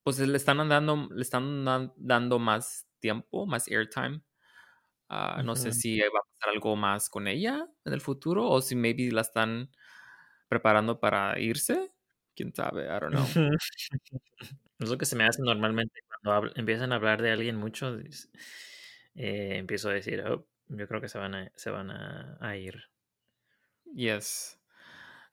[0.04, 4.22] pues le están dando, le están dan- dando más tiempo, más airtime.
[5.10, 8.62] Ah, no sé si va a pasar algo más con ella en el futuro o
[8.62, 9.72] si maybe la están
[10.50, 11.94] preparando para irse.
[12.36, 13.40] Quién sabe, I don't know.
[14.80, 17.98] Es lo que se me hace normalmente cuando empiezan a hablar de alguien mucho.
[19.16, 22.58] eh, empiezo a decir, "Oh, yo creo que se van a, se van a, a
[22.58, 22.84] ir.
[23.94, 24.58] Yes.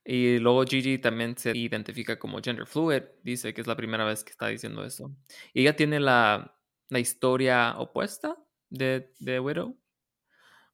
[0.09, 3.03] Y luego Gigi también se identifica como gender fluid.
[3.23, 5.13] Dice que es la primera vez que está diciendo eso.
[5.53, 6.57] Y ella tiene la,
[6.89, 8.37] la historia opuesta
[8.69, 9.77] de, de Widow.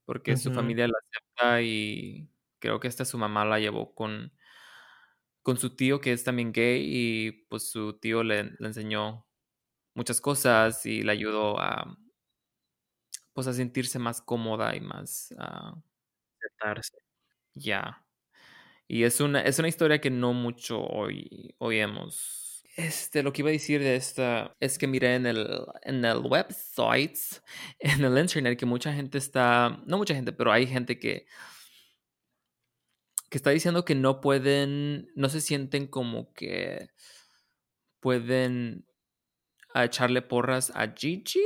[0.06, 2.30] porque su familia la acepta y
[2.60, 4.34] creo que hasta su mamá la llevó con,
[5.42, 9.28] con su tío que es también gay y pues su tío le, le enseñó
[9.96, 11.98] muchas cosas y le ayudó a
[13.34, 15.76] pues a sentirse más cómoda y más ah,
[16.40, 16.98] Aceptarse.
[17.56, 18.03] ya.
[18.94, 22.64] Y es una, es una historia que no mucho hoy oímos.
[22.76, 25.48] Este, lo que iba a decir de esta es que miré en el,
[25.82, 27.18] en el website,
[27.80, 31.26] en el internet, que mucha gente está, no mucha gente, pero hay gente que,
[33.30, 36.90] que está diciendo que no pueden, no se sienten como que
[38.00, 38.86] pueden
[39.74, 41.42] a echarle porras a Gigi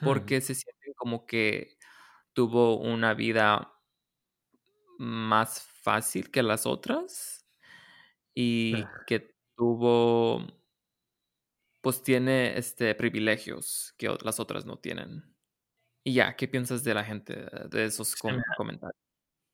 [0.00, 0.04] Hmm.
[0.04, 1.76] porque se sienten como que
[2.32, 3.72] tuvo una vida
[4.98, 7.46] más fácil que las otras
[8.34, 9.06] y Ugh.
[9.06, 10.46] que tuvo,
[11.80, 15.36] pues tiene este privilegios que las otras no tienen.
[16.04, 17.34] Y ya, ¿qué piensas de la gente
[17.70, 18.96] de esos Se com- me, comentarios?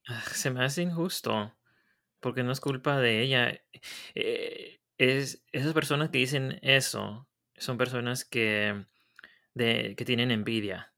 [0.09, 1.57] ah, se me hace injusto,
[2.21, 3.63] porque no es culpa de ella.
[4.17, 8.87] Eh, es, esas personas que dicen eso son personas que,
[9.55, 10.94] de, que tienen envidia.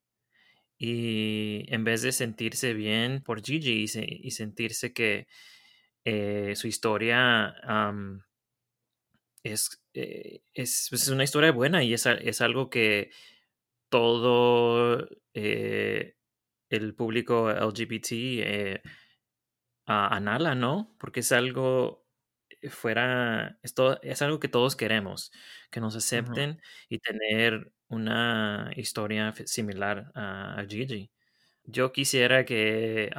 [0.78, 5.26] Y en vez de sentirse bien por Gigi y, se- y sentirse que
[6.04, 7.54] eh, su historia
[9.42, 13.10] es, eh, es, pues, es una historia buena y es, es algo que
[13.90, 16.16] todo eh,
[16.70, 18.82] el público LGBT
[19.86, 20.96] anala, ¿no?
[20.98, 22.06] Porque es algo
[22.70, 25.32] fuera, es, todo- es algo que todos queremos,
[25.70, 31.10] que nos acepten y tener una historia similar a, Gigi.
[31.64, 33.10] Yo quisiera que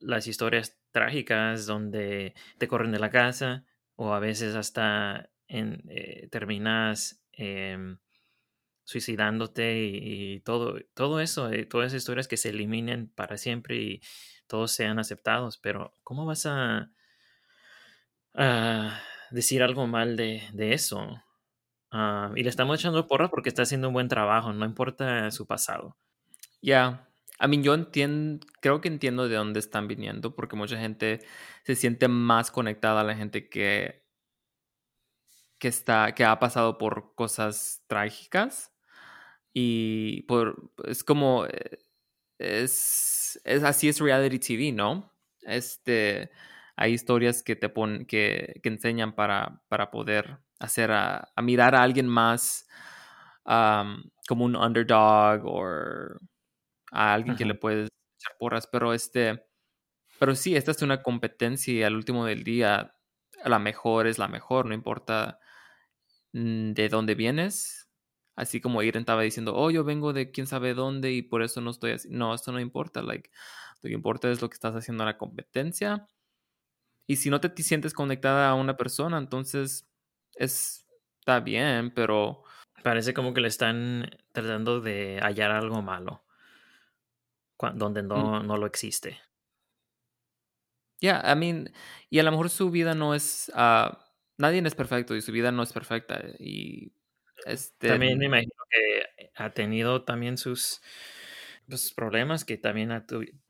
[0.00, 3.64] las historias trágicas donde te corren de la casa
[3.96, 7.98] o a veces hasta eh, terminas em,
[8.84, 14.02] suicidándote y, todo, todo eso, eh, todas esas historias que se eliminen para siempre y
[14.46, 15.58] todos sean aceptados.
[15.58, 16.90] Pero ¿cómo vas a,
[19.30, 21.22] decir algo mal de eso?
[21.92, 25.46] Ah, y le estamos echando porra porque está haciendo un buen trabajo, no importa su
[25.46, 25.96] pasado.
[26.62, 27.08] Ya,
[27.40, 31.20] I mean, yo entiendo, creo que entiendo de dónde están viniendo, porque mucha gente
[31.64, 34.04] se siente más conectada a la gente que,
[35.58, 38.72] que está, que ha pasado por cosas trágicas.
[39.54, 41.78] Y por, es como, eh,
[42.38, 45.12] es, es así es reality TV, ¿no?
[45.42, 46.30] Este,
[46.76, 51.74] hay historias que te ponen, que, que enseñan para, para poder hacer a, a mirar
[51.74, 52.66] a alguien más
[53.44, 55.62] am, como un underdog o
[56.92, 57.88] a alguien que le puedes
[58.18, 59.44] echar porras, pero este,
[60.18, 62.96] pero sí, esta es una competencia y al último del día
[63.44, 65.40] la mejor es la mejor, no importa
[66.32, 67.88] mm, de dónde vienes.
[68.36, 71.60] Así como Irene estaba diciendo, oh, yo vengo de quién sabe dónde y por eso
[71.60, 72.08] no estoy así.
[72.10, 73.02] No, esto no importa.
[73.02, 73.30] Like,
[73.82, 76.08] lo que importa es lo que estás haciendo en la competencia.
[77.06, 79.91] Y si no te, te sientes conectada a una persona, entonces
[80.36, 80.86] es,
[81.20, 82.44] está bien, pero
[82.82, 86.24] Parece como que le están tratando de hallar algo malo
[87.74, 89.20] donde mm, no, no lo existe.
[91.00, 91.72] yeah, I mean,
[92.10, 94.04] y a lo mejor su vida no es, ah,
[94.36, 96.20] nadie es perfecto y su vida no es perfecta.
[96.40, 96.92] Y
[97.46, 100.80] este, También me imagino que ha tenido también sus
[101.68, 103.06] pues, problemas que también ha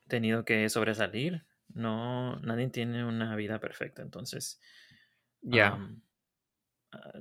[0.08, 1.46] tenido que sobresalir.
[1.68, 4.60] No, nadie tiene una vida perfecta, entonces
[5.40, 5.78] ya,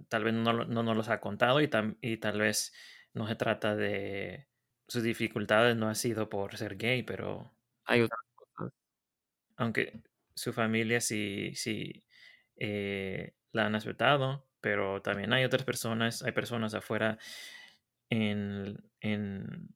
[0.10, 2.74] tal vez no, no nos los ha contado y, tam- y tal vez
[3.14, 4.50] no se trata de
[4.88, 7.56] sus dificultades, no ha sido por ser gay, pero
[7.86, 8.74] hay otras cosas.
[9.58, 10.02] aunque
[10.36, 12.06] su familia sí, sí
[12.58, 17.18] eh, la han aceptado, pero también hay otras personas, hay personas afuera
[18.10, 19.76] en, en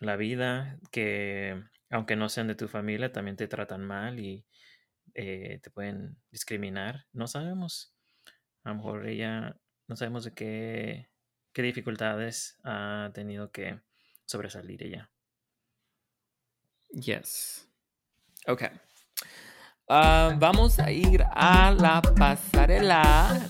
[0.00, 4.46] la vida que, aunque no sean de tu familia, también te tratan mal y
[5.14, 7.06] eh, te pueden discriminar.
[7.14, 7.95] No sabemos.
[8.66, 9.56] A lo mejor ella,
[9.86, 11.08] no sabemos de qué,
[11.52, 13.80] qué dificultades ha tenido que
[14.24, 15.08] sobresalir ella.
[16.90, 17.70] Yes.
[18.48, 18.64] Ok.
[19.88, 23.48] Ah, vamos a ir a la pasarela.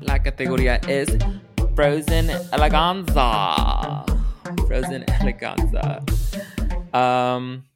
[0.00, 1.16] La categoría es
[1.76, 4.04] Frozen Eleganza.
[4.66, 6.00] Frozen Eleganza.
[6.92, 7.69] Um,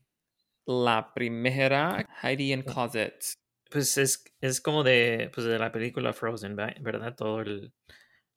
[0.67, 3.25] la primera, Heidi in Closet.
[3.71, 7.15] Pues es, es como de, pues de la película Frozen, ¿va- ¿verdad?
[7.17, 7.73] Todo el,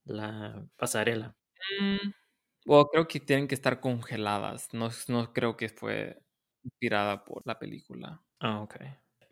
[0.05, 1.35] la pasarela.
[1.81, 2.11] Mm,
[2.65, 4.73] Bueno, creo que tienen que estar congeladas.
[4.73, 6.21] No, no creo que fue
[6.63, 8.23] inspirada por la película.
[8.39, 8.75] Ah, ok.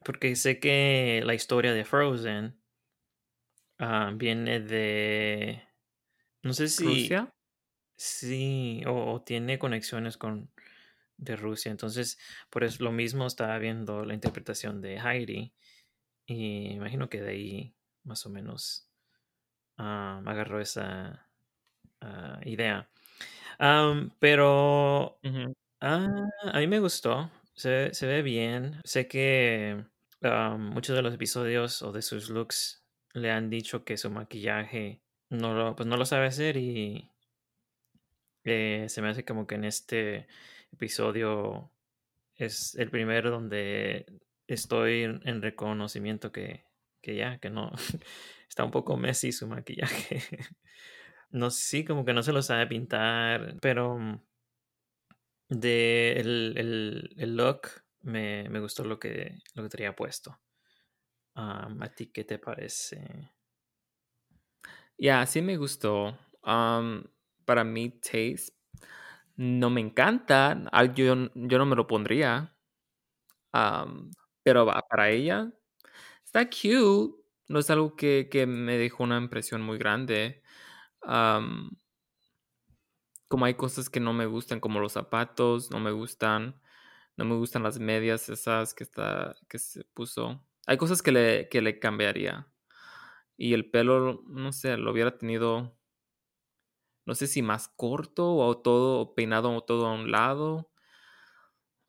[0.06, 2.62] Porque sé que la historia de Frozen
[3.80, 5.62] ah, viene de...
[6.44, 7.18] No sé si...
[7.18, 7.34] ¿Rusia?
[7.98, 10.52] Sí, o, o tiene conexiones con
[11.18, 11.72] de Rusia.
[11.72, 12.18] Entonces,
[12.50, 15.54] por eso lo mismo estaba viendo la interpretación de Heidi.
[16.28, 18.90] Y imagino que de ahí más o menos
[19.78, 21.30] ah, agarró esa
[22.02, 22.90] ah, idea.
[24.20, 25.20] Pero
[25.82, 26.08] ah,
[26.44, 27.32] a mí me gustó.
[27.54, 28.82] Se, ve- se ve bien.
[28.84, 29.86] Sé que
[30.58, 35.54] muchos de los episodios o de sus looks le han dicho que su maquillaje no
[35.54, 37.12] lo, pues no lo sabe hacer y
[38.44, 40.28] eh, se me hace como que en este
[40.76, 41.72] episodio
[42.36, 44.06] es el primero donde
[44.48, 46.66] estoy en, en reconocimiento que,
[47.02, 47.72] que ya, que no,
[48.50, 50.22] está un poco messy su maquillaje.
[51.32, 54.22] No sé, sí, como que no se lo sabe pintar, pero mm,
[55.50, 57.68] de el, el, el look
[58.02, 60.40] me, me gustó lo que, lo que tenía puesto.
[61.36, 63.32] ¿a ti qué te parece?
[64.98, 66.18] Ya, sí me gustó.
[66.42, 68.55] Para mí, Taste
[69.38, 70.58] no me encanta.
[70.96, 72.56] Yo, yo no me lo pondría.
[74.44, 75.52] pero para ella
[76.26, 77.16] está cute.
[77.48, 80.44] No es algo que, que me dejó una impresión muy grande.
[83.28, 86.62] Como hay cosas que no me gustan, como los zapatos, no me gustan.
[87.18, 90.44] No me gustan las medias esas que, está, que se puso.
[90.68, 92.48] Hay cosas que le, que le cambiaría.
[93.38, 95.78] Y el pelo, no sé, lo hubiera tenido,
[97.06, 100.72] no sé si más corto o todo peinado o todo a un lado.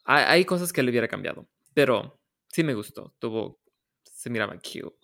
[0.05, 3.15] Hay, hay cosas que le hubiera cambiado, pero sí me gustó.
[3.19, 3.61] Tuvo,
[4.05, 4.97] se miraba cute.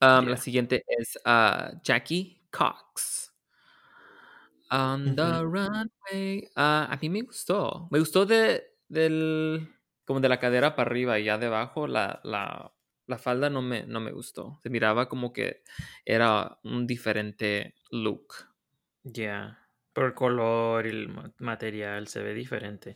[0.00, 3.32] Um, La siguiente es ah, Jackie Cox.
[4.70, 6.48] On the runway.
[6.54, 7.88] Ah, a mí me gustó.
[7.90, 9.68] Me gustó de, del,
[10.04, 12.74] como de la cadera para arriba y ya debajo la, la,
[13.06, 14.60] la falda no me, no me gustó.
[14.62, 15.62] Se miraba como que
[16.04, 18.47] era un diferente look.
[19.12, 19.58] Ya,
[19.92, 22.94] Por el color y el ma- material se ve diferente.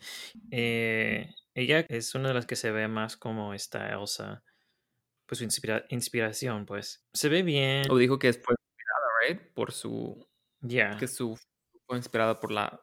[0.51, 4.43] Eh, ella es una de las que se ve más como esta Elsa,
[5.27, 7.05] pues su inspira- inspiración, pues.
[7.13, 9.53] Se ve bien, O dijo que fue inspirada, right?
[9.55, 10.29] Por su,
[10.61, 11.39] ya, que su,
[11.87, 12.81] fue inspirada por la,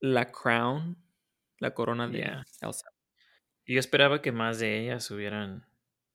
[0.00, 0.96] la crown,
[1.58, 2.20] la corona de.
[2.60, 2.90] Elsa.
[3.64, 5.66] Yo esperaba que más de ellas hubieran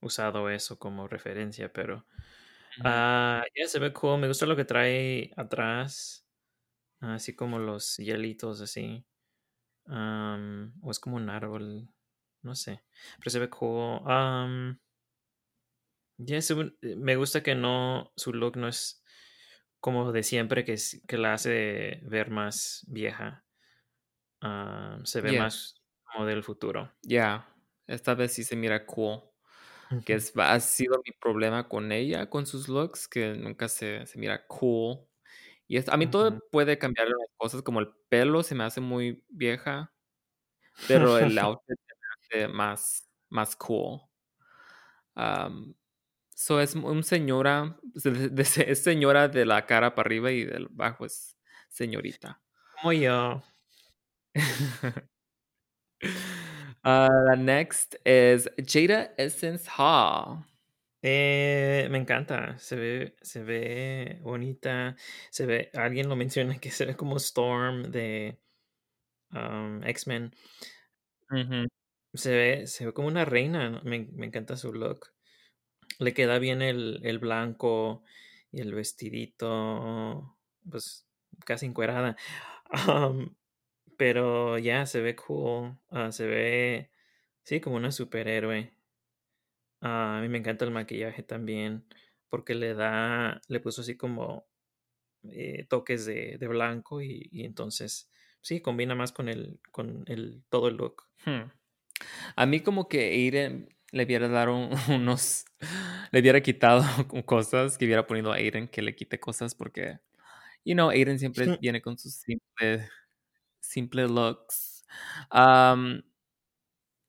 [0.01, 2.05] usado eso como referencia, pero
[2.84, 4.19] Ah, ya se ve cool.
[4.19, 6.27] Me gusta lo que trae atrás,
[7.01, 9.05] así como los hielitos así.
[9.88, 11.89] Am, o es como un árbol,
[12.43, 12.84] no sé,
[13.19, 14.01] pero se ve cool.
[14.05, 14.79] Am,
[16.17, 16.38] ya
[16.82, 19.03] eh, me gusta que no, su look no es
[19.79, 23.45] como de siempre, que, es- que la hace ver más vieja.
[24.41, 26.91] Am, se ve Yeah, más como del futuro.
[27.03, 27.43] yeah.
[27.88, 29.21] Esta vez sí se mira cool.
[30.06, 34.18] Que es, ha sido mi problema con ella, con sus looks, que nunca se, se
[34.20, 35.00] mira cool.
[35.68, 36.12] Y es, a mí ujú.
[36.12, 39.94] todo puede cambiar las cosas, como el pelo se me hace muy vieja,
[40.88, 44.02] pero el outfit se me hace más, más cool.
[45.16, 45.76] Am,
[46.36, 47.78] so es un señora,
[48.68, 51.38] es señora de la cara para arriba y del bajo es
[51.70, 52.42] señorita.
[52.82, 53.42] Como yo.
[56.84, 60.45] La next es Jada Essence Hall.
[61.03, 64.95] Eh, me encanta, se ve, se ve bonita,
[65.32, 68.39] se ve, alguien lo menciona que se ve como Storm de
[69.32, 70.34] am, X-Men.
[72.13, 75.07] Se ve, se ve como una reina, me, me encanta su look.
[75.99, 78.03] Le queda bien el, el blanco
[78.51, 80.38] y el vestidito,
[80.69, 81.07] pues
[81.45, 82.17] casi encuerada.
[82.71, 83.36] Am,
[84.02, 86.89] pero ya se ve cool, ah, se ve,
[87.43, 88.74] sí, como una superhéroe.
[89.80, 91.86] Ah, a mí me encanta el maquillaje también,
[92.28, 94.47] porque le da, le puso así como
[95.32, 100.43] eh, toques de, de blanco y, y entonces, sí, combina más con el, con el,
[100.49, 101.04] todo el look.
[101.26, 101.52] Hmm.
[102.36, 105.45] A mí como que Aiden le hubiera dado un- unos,
[106.12, 106.84] le hubiera quitado
[107.26, 109.99] cosas, que hubiera ponido a Aiden que le quite cosas porque,
[110.66, 112.89] you know, Aiden siempre viene con sus simple,
[113.72, 114.84] simple looks.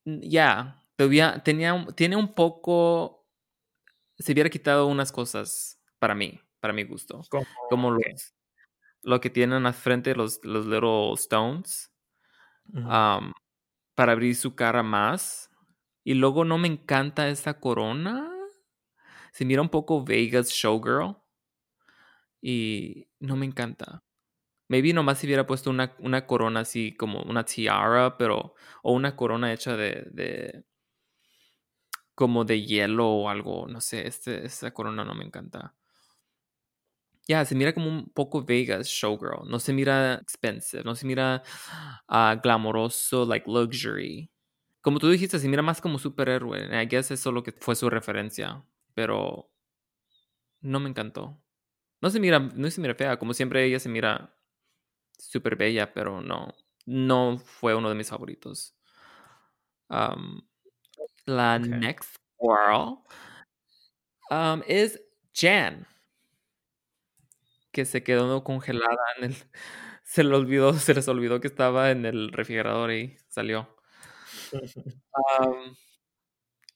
[0.05, 3.27] N- ya, todavía tenía, tiene un poco,
[4.19, 7.23] se hubiera quitado unas cosas para mí, para mi gusto,
[7.69, 7.97] Como
[9.03, 11.91] lo que tienen al frente, los, los little stones.
[13.95, 15.51] para abrir su cara más.
[16.05, 18.29] Y luego no me encanta esa corona.
[19.33, 21.17] Se mira un poco Vegas Showgirl.
[22.41, 24.03] Y no me encanta.
[24.73, 28.55] Maybe nomás si hubiera puesto una, una corona así como una tiara, pero.
[28.83, 30.07] O una corona hecha de.
[30.13, 30.65] de
[32.15, 35.75] como de hielo o algo, no sé, este, esta corona no me encanta.
[37.29, 41.43] Ya, se mira como un poco Vegas showgirl, no se mira expensive, no se mira
[42.09, 44.31] ah, glamoroso, like luxury.
[44.81, 46.83] Como tú dijiste, se mira más como superhéroe.
[46.83, 48.65] I guess eso es lo que fue su referencia,
[48.95, 49.51] pero
[50.63, 51.43] no me encantó.
[52.01, 54.35] No se mira, no se mira fea, como siempre ella se mira
[55.31, 56.55] súper bella, pero no,
[56.87, 58.77] no fue uno de mis favoritos.
[59.89, 60.41] Um,
[61.27, 61.67] la Ok.
[61.67, 63.05] next girl
[64.31, 65.01] um, es
[65.35, 65.87] Jan,
[67.73, 69.37] que se quedó congelada en el...
[70.05, 73.77] Se le olvidó, se les olvidó que estaba en el refrigerador y salió.
[75.39, 75.77] Um,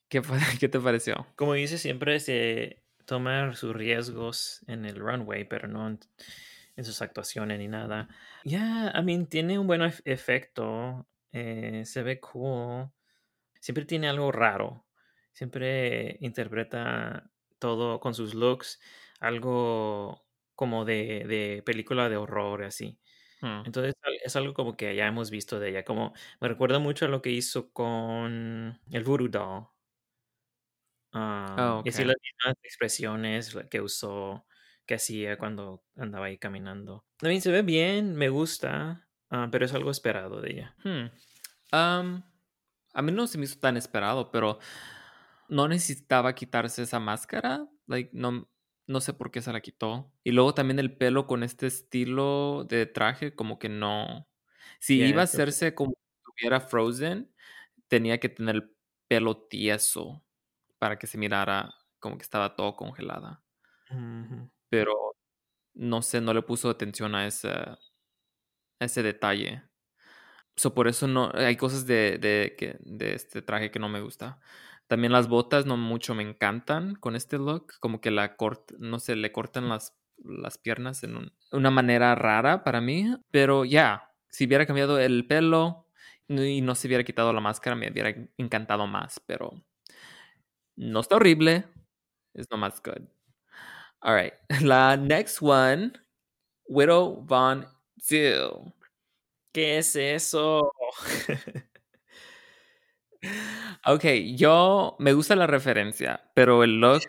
[0.09, 0.23] ¿qué,
[0.61, 1.27] ¿Qué te pareció?
[1.37, 5.99] Como dice, siempre se toma sus riesgos en el runway, pero no
[6.77, 8.09] en, sus actuaciones ni nada.
[8.45, 11.09] Ya, I mean, tiene un buen ef- efecto.
[11.33, 12.91] eh, se ve cool.
[13.61, 14.87] Siempre tiene algo raro.
[15.33, 18.81] Siempre interpreta todo con sus looks.
[19.21, 23.01] Algo como de, de película de horror, así.
[23.41, 23.63] Hmm.
[23.65, 25.85] Entonces es algo como que ya hemos visto de ella.
[25.85, 29.69] Como me recuerda mucho a lo que hizo con el Voodoo Doll.
[31.13, 34.46] Ah, Um, y así las mismas expresiones que usó,
[34.87, 37.05] que hacía cuando andaba ahí caminando.
[37.19, 40.77] También se ve bien, me gusta, ah, pero es algo esperado de ella.
[40.85, 41.11] Hmm.
[41.73, 42.23] Um,
[42.95, 44.59] a mí no se me hizo tan esperado, pero
[45.49, 47.69] no necesitaba quitarse esa máscara.
[47.87, 48.49] Like, no,
[48.87, 50.13] no sé por qué se la quitó.
[50.25, 54.29] Y luego también el pelo con este estilo de traje, como que no.
[54.79, 57.33] Si iba a hacerse como si estuviera Frozen,
[57.89, 58.77] tenía que tener el
[59.09, 60.25] pelo tieso
[60.79, 63.43] para que se mirara como que estaba todo congelada.
[63.91, 64.51] Ujú.
[64.77, 64.95] Pero
[65.75, 67.79] no sé, no le puso atención a ese, a
[68.81, 69.63] ese detalle.
[70.57, 74.41] So, por eso no hay cosas de, de, de este traje que no me gusta.
[74.89, 78.99] También las botas no mucho me encantan con este look, como que la cort, no
[79.01, 84.13] sé, le cortan las, las piernas en un- una manera rara para mí, pero ya,
[84.31, 85.89] si hubiera cambiado el pelo
[86.29, 89.65] no- y no se hubiera quitado la máscara, me hubiera encantado más, pero
[90.77, 91.65] no está horrible,
[92.35, 93.09] es nomás good.
[94.03, 94.33] All right,
[94.63, 95.93] la next one,
[96.69, 97.67] Widow Von
[98.01, 98.73] Zill.
[99.53, 100.73] ¿Qué es eso?
[103.87, 104.05] Ok,
[104.37, 107.03] yo me gusta la referencia, pero el look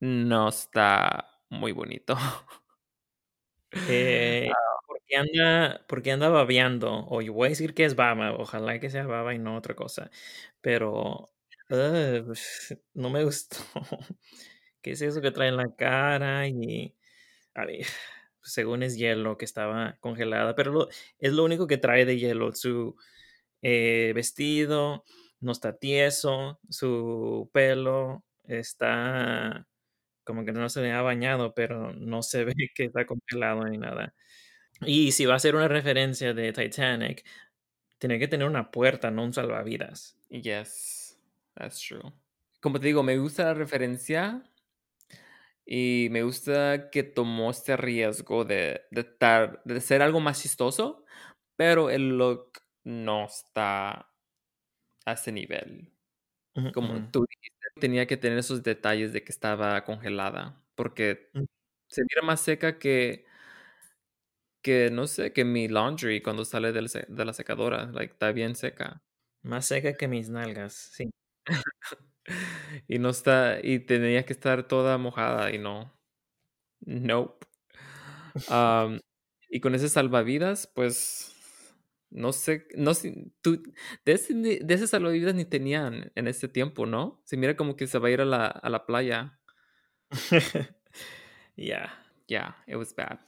[0.00, 2.16] no está muy bonito.
[3.88, 4.50] Eh,
[4.86, 7.06] ¿por, qué anda, ¿Por qué anda babeando?
[7.08, 9.74] O yo voy a decir que es baba, ojalá que sea baba y no otra
[9.74, 10.10] cosa.
[10.60, 11.30] Pero
[11.68, 13.56] pues, no me gustó.
[14.82, 16.48] ¿Qué es eso que trae en la cara?
[16.48, 16.94] Y
[17.54, 17.86] ver,
[18.42, 22.52] según es hielo que estaba congelada, pero es lo único que trae de hielo.
[22.52, 22.96] Su
[23.62, 25.04] eh, vestido
[25.40, 29.66] no está tieso, su pelo está
[30.24, 33.78] como que no se le ha bañado, pero no se ve que está congelado ni
[33.78, 34.14] nada.
[34.80, 37.24] Y si va a ser una referencia de Titanic,
[37.98, 40.18] tiene que tener una puerta, no un salvavidas.
[40.28, 41.16] Yes,
[41.54, 42.12] that's true.
[42.60, 44.42] Como te digo, me gusta la referencia
[45.66, 51.04] y me gusta que tomó este riesgo de, de, tar- de ser algo más chistoso,
[51.56, 52.52] pero el look
[52.84, 54.10] no está
[55.06, 55.92] a ese nivel.
[56.72, 61.44] Como tú dijiste, tenía que tener esos detalles de que estaba congelada, porque Mm.
[61.88, 63.26] se mira más seca que,
[64.62, 68.54] que no sé, que mi laundry cuando sale del de la secadora, like, está bien
[68.56, 69.02] seca.
[69.44, 71.10] Más seca que mis nalgas, sí.
[72.88, 75.92] Y no está, y tenía que estar toda mojada y no.
[76.80, 77.46] Nope.
[79.48, 81.34] Y con ese salvavidas, pues,
[82.10, 83.62] no sé, no sé, tú,
[84.04, 87.22] de ese, de ese salvavidas ni tenían en ese tiempo, ¿no?
[87.24, 89.38] Se mira como que se va a ir a la, a la playa.
[91.56, 91.90] Yeah.
[92.28, 93.18] Yeah, it was bad.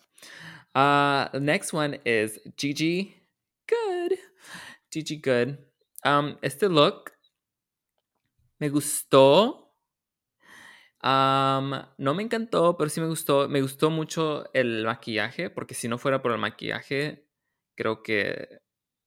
[0.75, 3.15] Uh, the next one is Gigi
[3.69, 4.19] Good.
[4.91, 5.59] Gigi Good.
[6.05, 7.14] Um, este look
[8.59, 9.77] me gustó.
[11.03, 13.49] Um, no me encantó, pero sí me gustó.
[13.49, 17.27] Me gustó mucho el maquillaje, porque si no fuera por el maquillaje,
[17.77, 18.61] creo que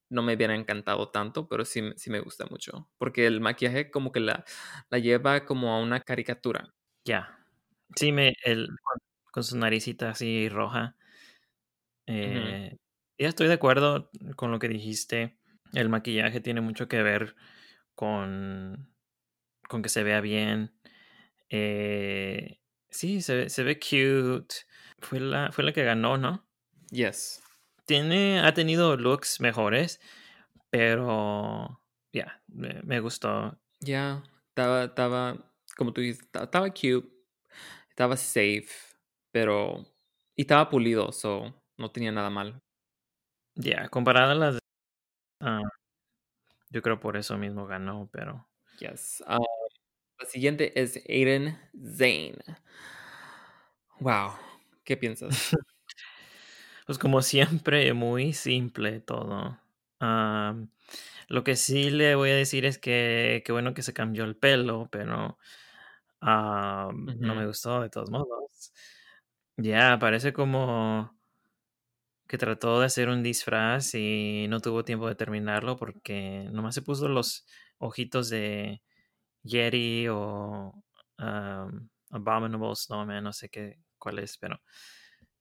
[0.09, 2.89] no me hubiera encantado tanto, pero sí, sí me gusta mucho.
[2.97, 4.45] Porque el maquillaje como que la,
[4.89, 6.73] la lleva como a una caricatura.
[7.03, 7.37] Ya.
[7.95, 8.69] Sí, me, el,
[9.31, 10.95] con, su naricita así roja.
[12.05, 12.77] Eh,
[13.17, 15.37] ya estoy de acuerdo con lo que dijiste.
[15.73, 17.35] El maquillaje tiene mucho que ver
[17.95, 18.86] con,
[19.67, 20.73] con que se vea bien.
[21.49, 24.55] Eh, sí, se, ve- se ve cute.
[24.99, 26.47] Fue la, fue la que ganó, ¿no?
[26.91, 27.41] Yes.
[27.85, 30.01] Tiene, ha tenido looks mejores,
[30.69, 31.81] pero
[32.13, 33.59] ya, me, me gustó.
[33.79, 37.07] Ya, Estaba, estaba, como tú dices, esta- estaba cute,
[37.89, 38.67] estaba safe,
[39.31, 39.85] pero...
[40.35, 42.61] Y estaba pulido, so no tenía nada mal.
[43.55, 44.59] Ya, comparada a las
[45.41, 45.61] ah,
[46.69, 48.47] yo creo por eso mismo ganó, pero
[48.79, 49.23] Yes.
[49.25, 49.39] Ah,
[50.19, 51.57] la siguiente es Aiden
[51.97, 52.37] Zane.
[53.99, 54.33] Wow.
[54.83, 55.55] ¿Qué piensas?
[56.85, 59.59] pues como siempre, muy simple todo.
[61.29, 64.37] Lo que sí le voy a decir es que qué bueno que se cambió el
[64.37, 65.37] pelo, pero
[66.21, 68.73] no me gustó de todos modos.
[69.57, 71.17] Ya, parece como
[72.27, 76.81] que trató de hacer un disfraz y no tuvo tiempo de terminarlo porque nomás se
[76.81, 77.47] puso los
[77.79, 78.81] ojitos de
[79.43, 80.83] Yeti o
[81.17, 84.59] am, Abominable Snowman, no sé qué cuál es, pero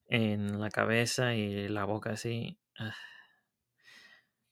[0.09, 2.59] en la cabeza y la boca así.
[2.79, 2.95] ah,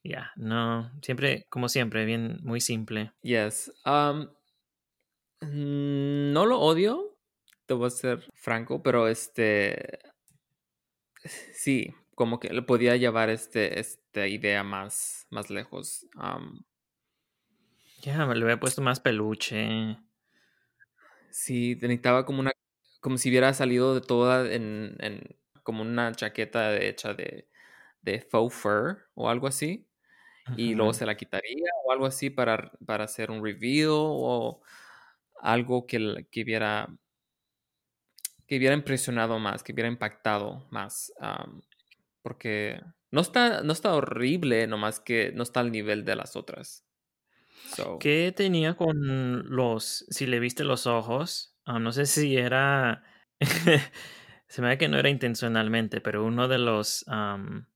[0.02, 3.12] Ya, no, siempre, como siempre, bien, muy simple.
[3.22, 3.72] Yes.
[3.86, 4.28] Um,
[5.40, 7.16] no lo odio,
[7.66, 9.98] te voy a ser franco, pero este
[11.52, 16.06] sí, como que le podía llevar este, esta idea más, más lejos.
[16.16, 16.62] Um,
[18.04, 19.96] Ya, me le hubiera puesto más peluche.
[21.30, 22.52] sí, necesitaba como una,
[23.00, 27.48] como si hubiera salido de toda en, en como una chaqueta hecha de,
[28.02, 29.88] de faux fur o algo así.
[30.56, 34.62] y luego se la quitaría o algo así para, para hacer un reveal o
[35.40, 36.88] algo que, que hubiera
[38.46, 41.12] que hubiera impresionado más, que hubiera impactado más.
[42.22, 46.84] porque no está, no está horrible, nomás que no está al nivel de las otras.
[47.66, 51.56] So, ¿Qué tenía con los, si le viste los ojos?
[51.64, 53.02] Ah, no sé si era,
[54.48, 57.66] se me da que no era intencionalmente, pero uno de los, am,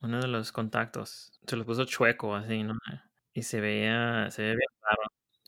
[0.00, 2.74] uno de los contactos se lo puso chueco así, ¿no?
[3.34, 5.02] Y se veía, se veía bien raro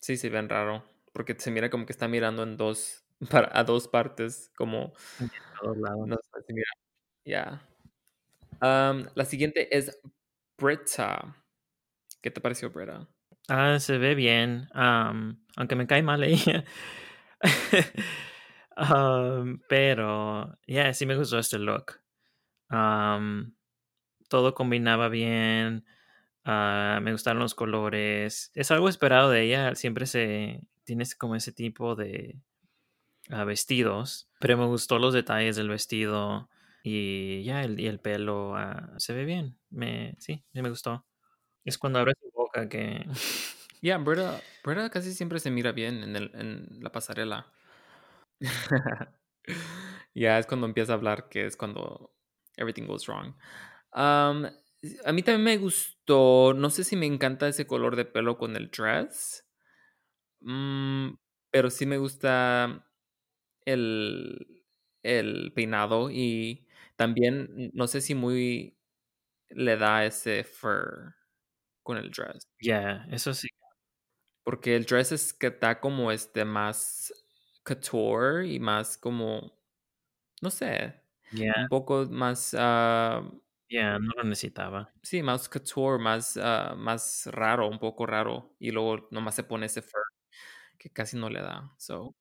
[0.05, 0.85] sí se ven raro.
[1.13, 4.93] Porque se mira como que está mirando en dos, para, a dos partes, como
[5.77, 6.07] lados.
[6.07, 6.71] no sé mira.
[7.25, 7.69] Ya.
[8.61, 9.99] Am, la siguiente es
[10.59, 11.43] Britta.
[12.21, 13.09] ¿Qué te pareció, Britta?
[13.49, 16.65] Ah, se ve bien, aunque me cae mal ella.
[19.69, 22.01] Pero, ya, sí me gustó este look.
[24.29, 25.85] Todo combinaba bien.
[26.45, 28.51] ah, me gustaron los colores.
[28.55, 29.75] Es algo esperado de ella.
[29.75, 32.41] Siempre se tiene como ese tipo de
[33.31, 34.31] ah, vestidos.
[34.41, 36.51] Pero me gustó los detalles del vestido.
[36.85, 39.59] Y ya, el, y el pelo ah, se ve bien.
[39.71, 41.07] Me, sí, me gustó.
[41.65, 42.24] Es cuando abre su
[42.69, 43.07] que.
[43.83, 44.41] Ya, Britta,
[44.91, 47.53] casi siempre se mira bien en, el, en la pasarela.
[50.15, 52.13] Ya es cuando empieza a hablar que es cuando
[52.57, 53.35] everything goes wrong.
[54.83, 58.37] S- a mí también me gustó, no sé si me encanta ese color de pelo
[58.39, 59.45] con el dress,
[60.41, 61.11] mm,
[61.51, 62.87] pero sí me gusta
[63.67, 64.65] el,
[65.03, 66.67] el peinado y
[66.97, 68.79] también no sé si muy
[69.51, 71.15] le da ese fur
[71.85, 72.49] con el dress.
[72.61, 73.49] Ya, eso sí.
[74.43, 77.13] Porque el dress es que está como este más
[77.65, 79.59] couture y más como,
[80.43, 81.03] no sé,
[81.33, 83.23] Ya, un poco más, ah,
[83.69, 84.95] ya, no lo necesitaba.
[85.03, 88.55] sí, más couture, más, ah, más raro, un poco raro.
[88.59, 90.03] Y luego nomás se pone ese fur
[90.79, 91.75] que casi no le da.
[91.79, 92.17] So,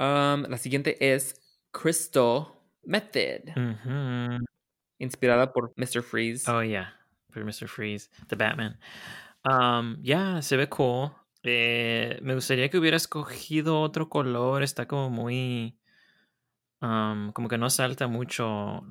[0.00, 1.40] um, la siguiente es
[1.72, 2.46] Crystal
[2.84, 3.50] Method,
[4.98, 6.02] inspirada por Mr.
[6.02, 6.46] Freeze.
[6.46, 6.99] Oh, yeah.
[7.30, 7.68] For Mr.
[7.68, 8.78] Freeze, the Batman.
[9.44, 11.12] Um, ya, se ve cool.
[11.42, 14.62] Eh, me gustaría que hubiera escogido otro color.
[14.62, 15.78] Está como muy.
[16.80, 18.82] um, como que no salta mucho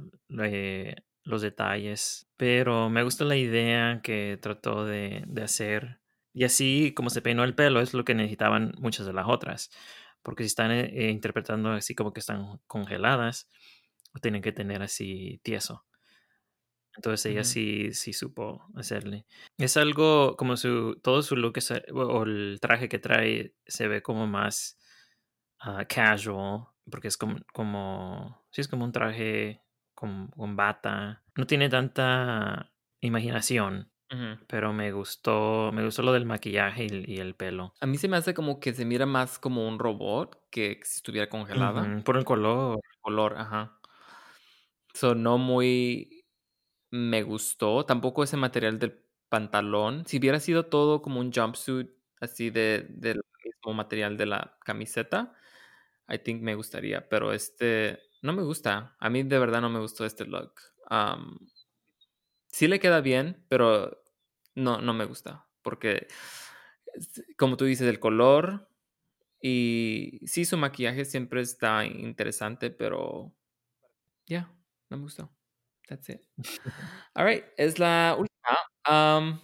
[0.42, 2.28] eh, los detalles.
[2.38, 6.00] Pero me gusta la idea que trató de, de hacer.
[6.34, 9.72] Y así como se peinó el pelo es lo que necesitaban muchas de las otras.
[10.24, 13.50] Porque si están eh, interpretando así como que están congeladas,
[14.22, 15.86] tienen que tener así tieso.
[16.96, 19.26] Entonces ella sí, sí supo hacerle.
[19.58, 23.88] Es algo como su, todo su look es, eh, o el traje que trae se
[23.88, 24.78] ve como más
[25.60, 29.62] ah, casual, porque es como, como, sí es como un traje
[29.94, 31.24] con, con bata.
[31.36, 33.92] No tiene tanta imaginación,
[34.48, 37.74] pero me gustó, me gustó lo del maquillaje y, y el pelo.
[37.80, 40.98] A mí se me hace como que se mira más como un robot que si
[40.98, 42.04] estuviera congelada.
[42.04, 42.80] Por el color.
[43.02, 43.80] Color, ajá.
[44.94, 46.19] So, no muy
[46.92, 47.86] me gustó.
[47.86, 50.06] Tampoco ese material del pantalón.
[50.08, 51.90] Si hubiera sido todo como un jumpsuit
[52.22, 55.34] así de, del mismo material de la camiseta,
[56.10, 57.08] I think me gustaría.
[57.10, 58.96] Pero este no me gusta.
[59.00, 60.54] A mí de verdad no me gustó este look.
[62.48, 64.04] Sí le queda bien, pero
[64.56, 65.48] no, no me gusta.
[65.62, 66.08] Porque,
[67.38, 68.68] como tú dices, el color
[69.42, 73.34] Y sí, su maquillaje siempre está interesante, pero
[74.28, 74.54] ya,
[74.90, 75.32] no me gustó.
[75.90, 76.22] That's it.
[77.16, 78.58] All right, es la última.
[78.88, 79.42] Um,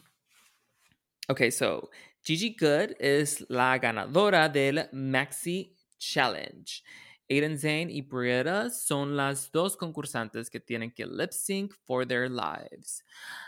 [1.27, 1.89] ok, so
[2.23, 6.83] Gigi Good es la ganadora del Maxi Challenge.
[7.27, 12.29] Aiden Zane y Brietta son las dos concursantes que tienen que lip sync for their
[12.29, 13.03] lives.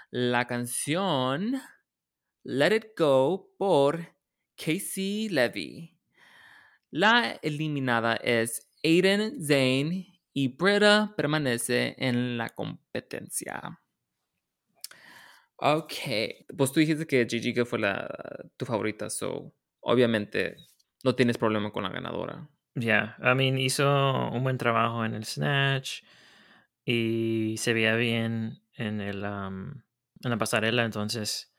[0.09, 1.61] La canción
[2.43, 4.15] Let It Go por
[4.55, 5.95] Casey Levy.
[6.89, 13.81] La eliminada es Aiden Zane y Britta permanece en la competencia.
[15.55, 15.93] Ok,
[16.55, 18.07] pues tú dijiste que Gigi fue la,
[18.55, 20.57] tu favorita, so obviamente
[21.03, 22.47] no tienes problema con la ganadora.
[22.75, 26.03] Ya, I mean, hizo un buen trabajo en el Snatch
[26.85, 29.69] y se veía bien en, el, um,
[30.23, 31.55] en la pasarela, entonces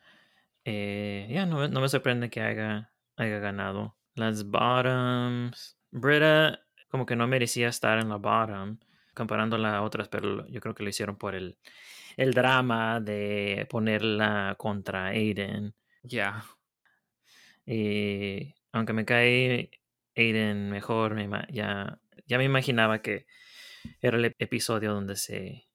[0.64, 3.98] eh, ya no, me- no me sorprende que haya, haya ganado.
[4.14, 8.78] Las bottoms, Britta como que no merecía estar en la bottom
[9.14, 11.58] comparándola a otras, pero yo creo que lo hicieron por el,
[12.16, 15.74] el drama de ponerla contra Aiden.
[16.02, 16.44] Ya,
[17.66, 19.70] Y aunque me cae
[20.16, 23.26] Aiden mejor, me ya, ya me imaginaba que
[24.00, 25.68] era el episodio donde se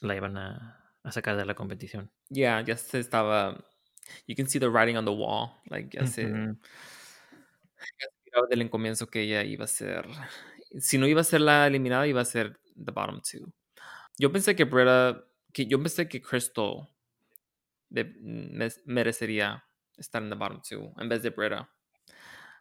[0.00, 2.10] la iban a, a sacar de la competición.
[2.30, 3.64] ya, ya se estaba.
[4.26, 5.60] You can see the writing on the wall.
[5.68, 6.24] Like, ya se.
[6.24, 6.58] Ujú.
[8.00, 10.06] ya se miraba desde el comienzo que ella iba a ser.
[10.80, 13.52] Si no iba a ser la eliminada, iba a ser the bottom two.
[14.18, 15.24] Yo pensé que Britta.
[15.52, 16.88] Que yo pensé que Crystal
[17.90, 19.64] de- me- merecería
[19.98, 21.68] estar en the bottom two en vez de Britta.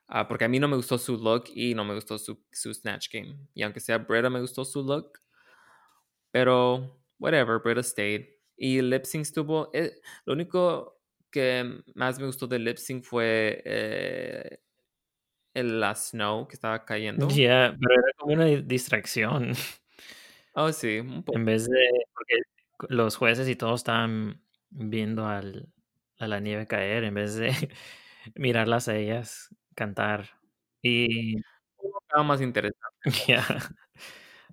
[0.08, 2.74] Ah, porque a mí no me gustó su look y no me gustó su, su
[2.74, 3.38] Snatch Game.
[3.54, 5.20] Y aunque sea Britta, me gustó su look.
[6.32, 8.26] Pero, whatever, Britta stayed.
[8.58, 9.70] Y lip sync estuvo.
[9.74, 9.94] eh,
[10.26, 14.60] lo único que más me gustó del lip sync fue eh,
[15.54, 17.28] el, la snow que estaba cayendo.
[17.30, 19.54] Ya, pero era como una di- distracción.
[20.54, 21.38] Oh, sí, un poco.
[21.38, 21.78] En vez de.
[22.14, 22.36] Porque
[22.90, 25.70] los jueces y todos estaban viendo al,
[26.20, 27.52] a la nieve caer en vez de
[28.36, 30.32] mirarlas a ellas cantar.
[30.82, 31.38] Y
[32.02, 32.82] Estaba más interesante.
[33.30, 33.46] Ya.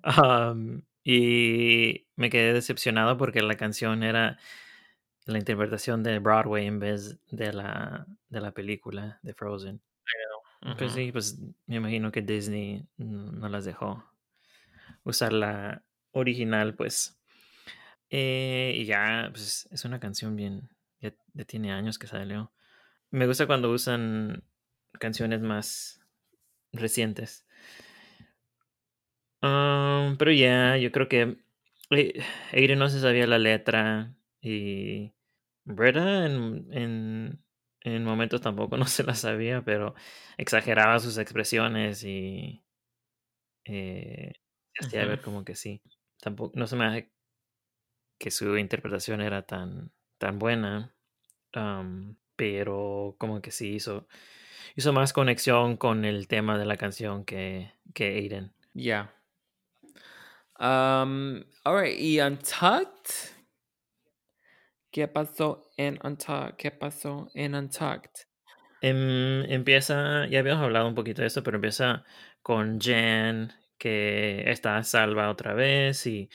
[0.03, 4.37] Am, y me quedé decepcionado porque la canción era
[5.25, 9.81] la interpretación de Broadway en vez de la, de la película de Frozen.
[10.77, 14.03] Pues sí, pues me imagino que Disney no las dejó
[15.03, 17.17] usar la original, pues.
[18.09, 20.69] Eh, y ya, pues es una canción bien,
[20.99, 22.51] ya, ya tiene años que salió.
[23.11, 24.43] Me gusta cuando usan
[24.99, 26.01] canciones más
[26.71, 27.45] recientes.
[29.41, 31.37] Um, pero ya, yo creo que
[31.91, 32.21] eh,
[32.51, 35.13] Aiden no se sabía la letra y
[35.65, 37.43] en, en,
[37.81, 39.95] en momentos tampoco no se la sabía, pero
[40.37, 42.63] exageraba sus expresiones y
[43.65, 44.33] eh,
[44.79, 45.81] hacía ver como que sí.
[46.21, 47.11] Tampoco, no se me hace
[48.17, 50.93] que su interpretación era tan, tan buena,
[51.55, 54.07] um, pero como que sí hizo,
[54.75, 58.53] hizo más conexión con el tema de la canción que, que Aiden.
[58.73, 59.13] Ya.
[60.59, 63.38] Um, alright, y Untucked.
[64.91, 66.55] ¿Qué pasó en Untucked?
[66.57, 68.11] ¿Qué pasó en Untucked?
[68.81, 72.03] Em, empieza, ya habíamos hablado un poquito de eso, pero empieza
[72.41, 76.29] con Jen, que está salva otra vez y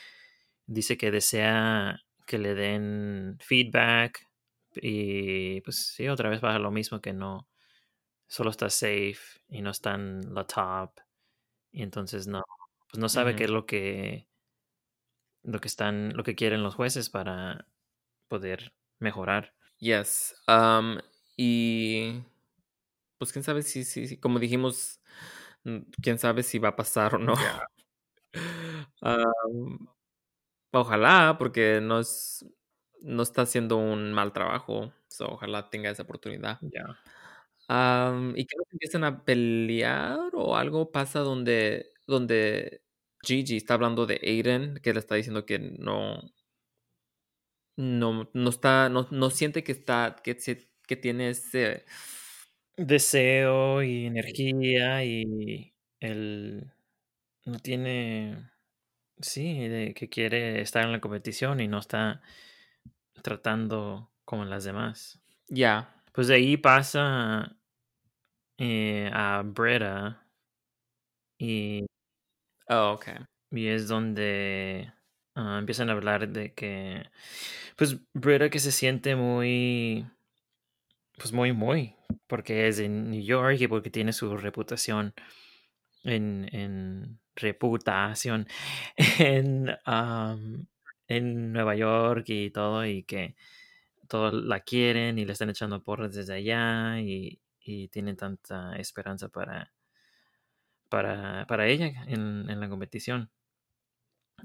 [0.67, 4.29] dice que desea que le den feedback.
[4.75, 7.49] Y pues sí, otra vez pasa lo mismo que no,
[8.27, 9.19] solo está safe
[9.49, 10.93] y no está en la top.
[11.73, 12.43] Y entonces no,
[12.91, 14.29] pues no sabe qué es lo que,
[15.43, 17.67] lo que están, lo que quieren los jueces para
[18.35, 19.55] poder mejorar.
[19.79, 20.35] Yes.
[20.49, 20.99] Um,
[21.37, 22.23] y
[23.19, 25.01] pues quién sabe si, si, si- como dijimos,
[25.65, 27.35] mm, quién sabe si va a pasar o no.
[29.03, 29.79] Um,
[30.73, 32.47] ojalá, porque no es,
[33.03, 34.93] no está haciendo un mal trabajo.
[35.09, 36.59] So, ojalá tenga esa oportunidad.
[36.63, 36.85] Ya.
[37.69, 42.83] Am, y que no empiecen a pelear o algo pasa donde, donde
[43.25, 46.21] Gigi está hablando de Aiden, que le está diciendo que no,
[47.77, 50.37] no, no está, no, no siente que está, que,
[50.87, 51.85] que tiene ese,
[52.77, 56.73] deseo y energía y él
[57.45, 58.51] no tiene,
[59.21, 62.23] sí, de que quiere estar en la competición y no está
[63.23, 65.21] tratando como las demás.
[65.49, 67.57] ya, Pues de ahí pasa
[68.59, 70.27] eh, a Britta
[71.39, 71.87] y,
[72.69, 73.09] oh, ok,
[73.51, 74.93] y es donde
[75.35, 77.05] ah, empiezan a hablar de que,
[77.77, 80.07] pues Britta que se siente muy
[81.17, 81.95] pues muy, muy,
[82.27, 85.15] porque es en New York y porque tiene su reputación
[86.05, 88.47] en, en reputación
[89.19, 90.67] en, am,
[91.09, 93.37] en Nueva York y todo, y que
[94.09, 99.29] todos la quieren y le están echando porras desde allá y, y tienen tanta esperanza
[99.29, 99.73] para,
[100.89, 103.31] para, para ella en, en la competición.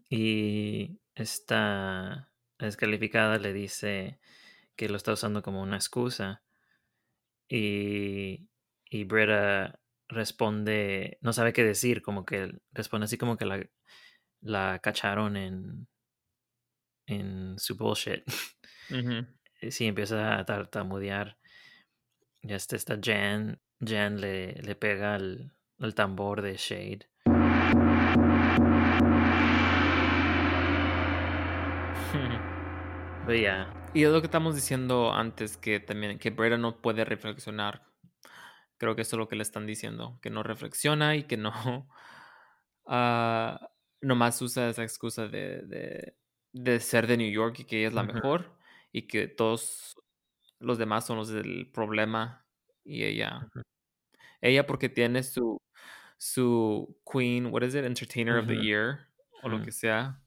[0.09, 4.19] Y esta descalificada le dice
[4.75, 6.43] que lo está usando como una excusa.
[7.47, 8.47] Y,
[8.89, 13.65] y Bretta responde, no sabe qué decir, como que responde así como que la,
[14.41, 15.87] la cacharon en,
[17.07, 18.23] en su bullshit.
[19.71, 21.37] Sí, empieza a tartamudear.
[22.41, 27.09] Y hasta esta Jan, Jan le, le pega al, al tambor de Shade.
[33.94, 37.84] Y es lo que estamos diciendo antes, que también, que Breda no puede reflexionar.
[38.77, 41.52] Creo que eso es lo que le están diciendo, que no reflexiona y que no,
[42.88, 43.69] ah,
[44.02, 46.15] nomás usa esa excusa de, de,
[46.53, 48.57] de ser de New York y que ella es la mejor
[48.91, 49.95] y que todos
[50.60, 52.45] los demás son los del problema
[52.84, 53.48] y ella,
[54.41, 55.57] ella porque tiene su,
[56.18, 58.56] su Queen, what is it, Entertainer of the.
[58.56, 59.07] Year
[59.44, 60.22] o lo que sea,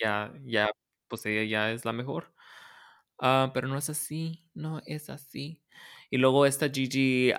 [0.00, 0.70] ya, ya,
[1.12, 2.32] pues ella ya es la mejor.
[3.18, 5.62] Ah, pero no es así, no es así.
[6.08, 7.32] Y luego esta Gigi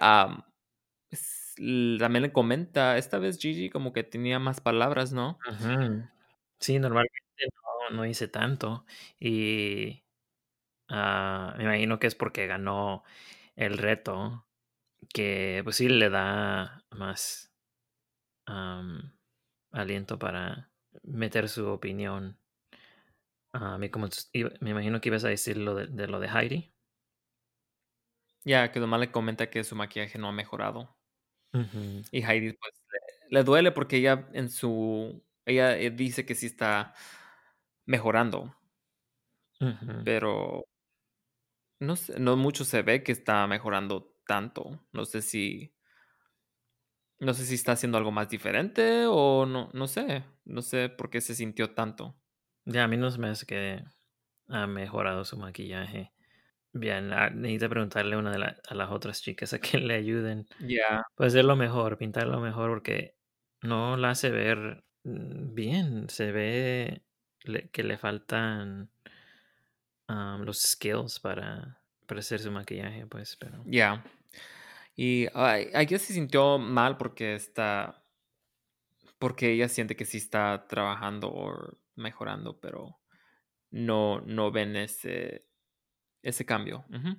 [2.00, 5.40] también le comenta, esta vez Gigi como que tenía más palabras, ¿no?
[6.60, 7.18] Sí, normalmente
[7.90, 8.86] no, no hice tanto.
[9.20, 10.04] Y
[10.90, 13.04] ah, me imagino que es porque ganó
[13.56, 14.46] el reto,
[15.12, 17.50] que pues sí le da más
[19.72, 20.72] aliento para
[21.04, 22.38] meter su opinión.
[23.54, 24.08] Ah, me, como
[24.62, 26.74] me imagino que ibas a decir lo de, de lo de Heidi.
[28.46, 30.98] Ya que nomás le comenta que su maquillaje no ha mejorado.
[32.12, 32.74] Y Heidi pues
[33.30, 36.94] le, le duele porque ella en su, ella eh, dice que sí está
[37.86, 38.56] mejorando,
[40.04, 40.64] pero
[41.80, 44.88] no sé, no mucho se ve que está mejorando tanto.
[44.92, 45.76] No sé si
[47.20, 50.26] No sé si está haciendo algo más diferente o no, no sé.
[50.46, 52.22] No sé por qué se sintió tanto.
[52.66, 53.84] Ya a mí no se me hace que
[54.50, 56.14] ha mejorado su maquillaje.
[56.74, 59.96] Bien, ah, necesito preguntarle a una de la- a las otras chicas a que le
[59.96, 60.48] ayuden.
[60.60, 63.18] Ya, Pues hacerlo mejor, pintarlo mejor, porque
[63.62, 66.10] no la hace ver mm, bien.
[66.10, 67.04] Se ve
[67.44, 68.92] le- que le faltan
[70.46, 73.64] los skills para, para hacer su maquillaje, pues, pero.
[73.66, 74.04] ya.
[74.96, 78.06] Y ay, I guess se sintió mal porque está,
[79.20, 83.00] porque ella siente que sí está trabajando o mejorando, pero
[83.72, 85.48] no, no ven ese,
[86.22, 86.86] ese cambio.
[86.90, 87.18] Ujú.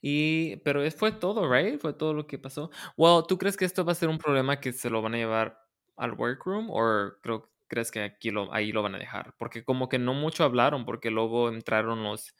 [0.00, 1.78] Y, pero fue todo, right?
[1.80, 2.70] Fue todo lo que pasó.
[2.96, 5.18] Well, ¿tú crees que esto va a ser un problema que se lo van a
[5.18, 5.60] llevar
[5.96, 9.34] al workroom o creo, crees que aquí lo, ahí lo van a dejar?
[9.38, 12.34] Porque como que no mucho hablaron porque luego entraron los,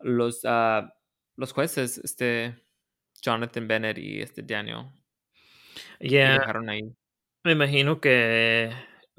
[0.00, 0.94] los, ah,
[1.36, 2.62] los jueces, este
[3.22, 4.86] Jonathan Bennett y este Daniel,
[5.98, 6.82] dejaron ahí.
[7.44, 8.70] me imagino que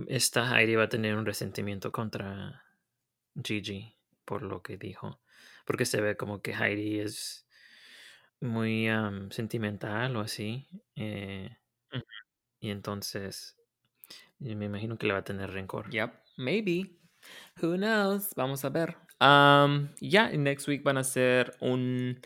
[0.09, 2.63] esta Heidi va a tener un resentimiento contra
[3.43, 5.21] Gigi por lo que dijo.
[5.65, 7.47] Porque se ve como que Heidi es
[8.41, 10.67] muy am, sentimental o así.
[10.95, 11.57] eh,
[12.59, 13.57] y entonces
[14.39, 15.89] me imagino que le va a tener rencor.
[15.91, 16.97] Yep, maybe.
[17.61, 18.33] Who knows?
[18.35, 18.97] Vamos a ver.
[19.19, 22.19] Um, yeah, next week van a hacer un,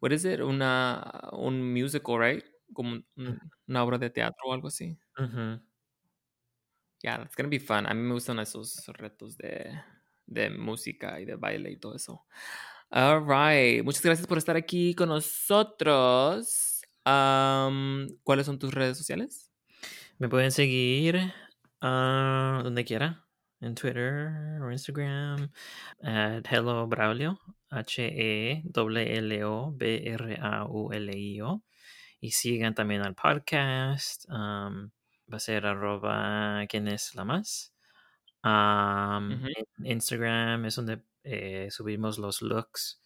[0.00, 0.40] what is it?
[0.40, 2.44] Una, un musical, right?
[2.72, 4.98] Como un- un- una obra de teatro o algo así.
[7.02, 7.86] Yeah, it's gonna be fun.
[7.86, 9.80] A mí me gustan esos retos de,
[10.26, 12.24] de música y de baile y todo eso.
[12.90, 13.82] All right.
[13.82, 16.82] Muchas gracias por estar aquí con nosotros.
[17.04, 19.50] Um, ¿Cuáles son tus redes sociales?
[20.18, 21.32] Me pueden seguir
[21.80, 23.26] ah, donde quiera,
[23.60, 25.50] en Twitter o Instagram,
[26.02, 28.72] at Hello Braulio, H-E-L-L-O-B-R-A-U-L-I-O.
[32.20, 34.92] Y sigan también al podcast, am,
[35.32, 37.74] va a ser arroba quién es la más.
[38.42, 39.46] Am, Ujú.
[39.78, 43.00] en Instagram es donde eh, subimos los looks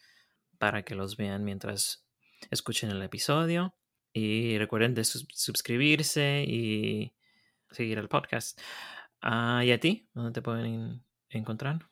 [0.59, 2.07] para que los vean mientras
[2.51, 3.75] escuchen el episodio.
[4.13, 7.15] Y recuerden de sus- suscribirse y
[7.71, 8.59] seguir el podcast.
[9.21, 10.09] Ah, ¿Y a ti?
[10.15, 11.87] ¿Dónde te pueden encontrar?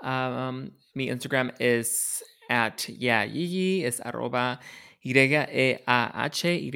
[0.00, 4.58] Um, mi Instagram es at yeah es arroba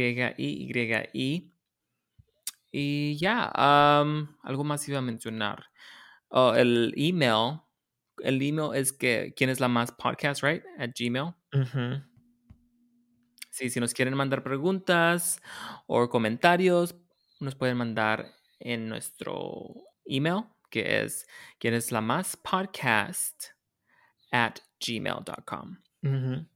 [0.06, 1.10] Y-E-A-H-Y-I-Y-I.
[1.12, 1.52] Y
[3.18, 5.64] ya, um, algo más iba a mencionar.
[6.28, 7.60] Oh, el email.
[8.18, 10.62] El email es que, ¿quién es la más podcast, right?
[10.78, 11.34] At Gmail.
[13.50, 15.40] Sí, si nos quieren mandar preguntas
[15.86, 16.94] o comentarios,
[17.40, 19.74] nos pueden mandar en nuestro
[20.04, 21.26] email, que es
[21.58, 23.44] quien es la más podcast
[24.30, 25.78] at gmail.com.
[26.02, 26.46] Ujú.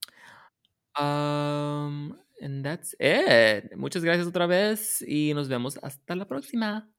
[1.03, 3.75] Um, and that's it.
[3.77, 6.91] Muchas gracias otra vez y nos vemos hasta la próxima.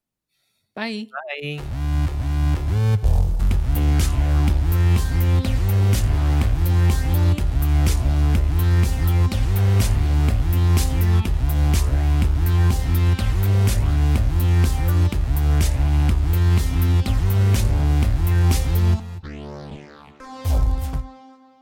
[0.76, 1.09] Bye.
[1.41, 1.61] Bye.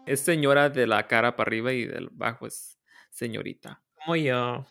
[0.06, 2.79] Es señora de la cara para arriba y del bajo es
[3.10, 3.82] señorita.
[3.96, 4.66] Como yo.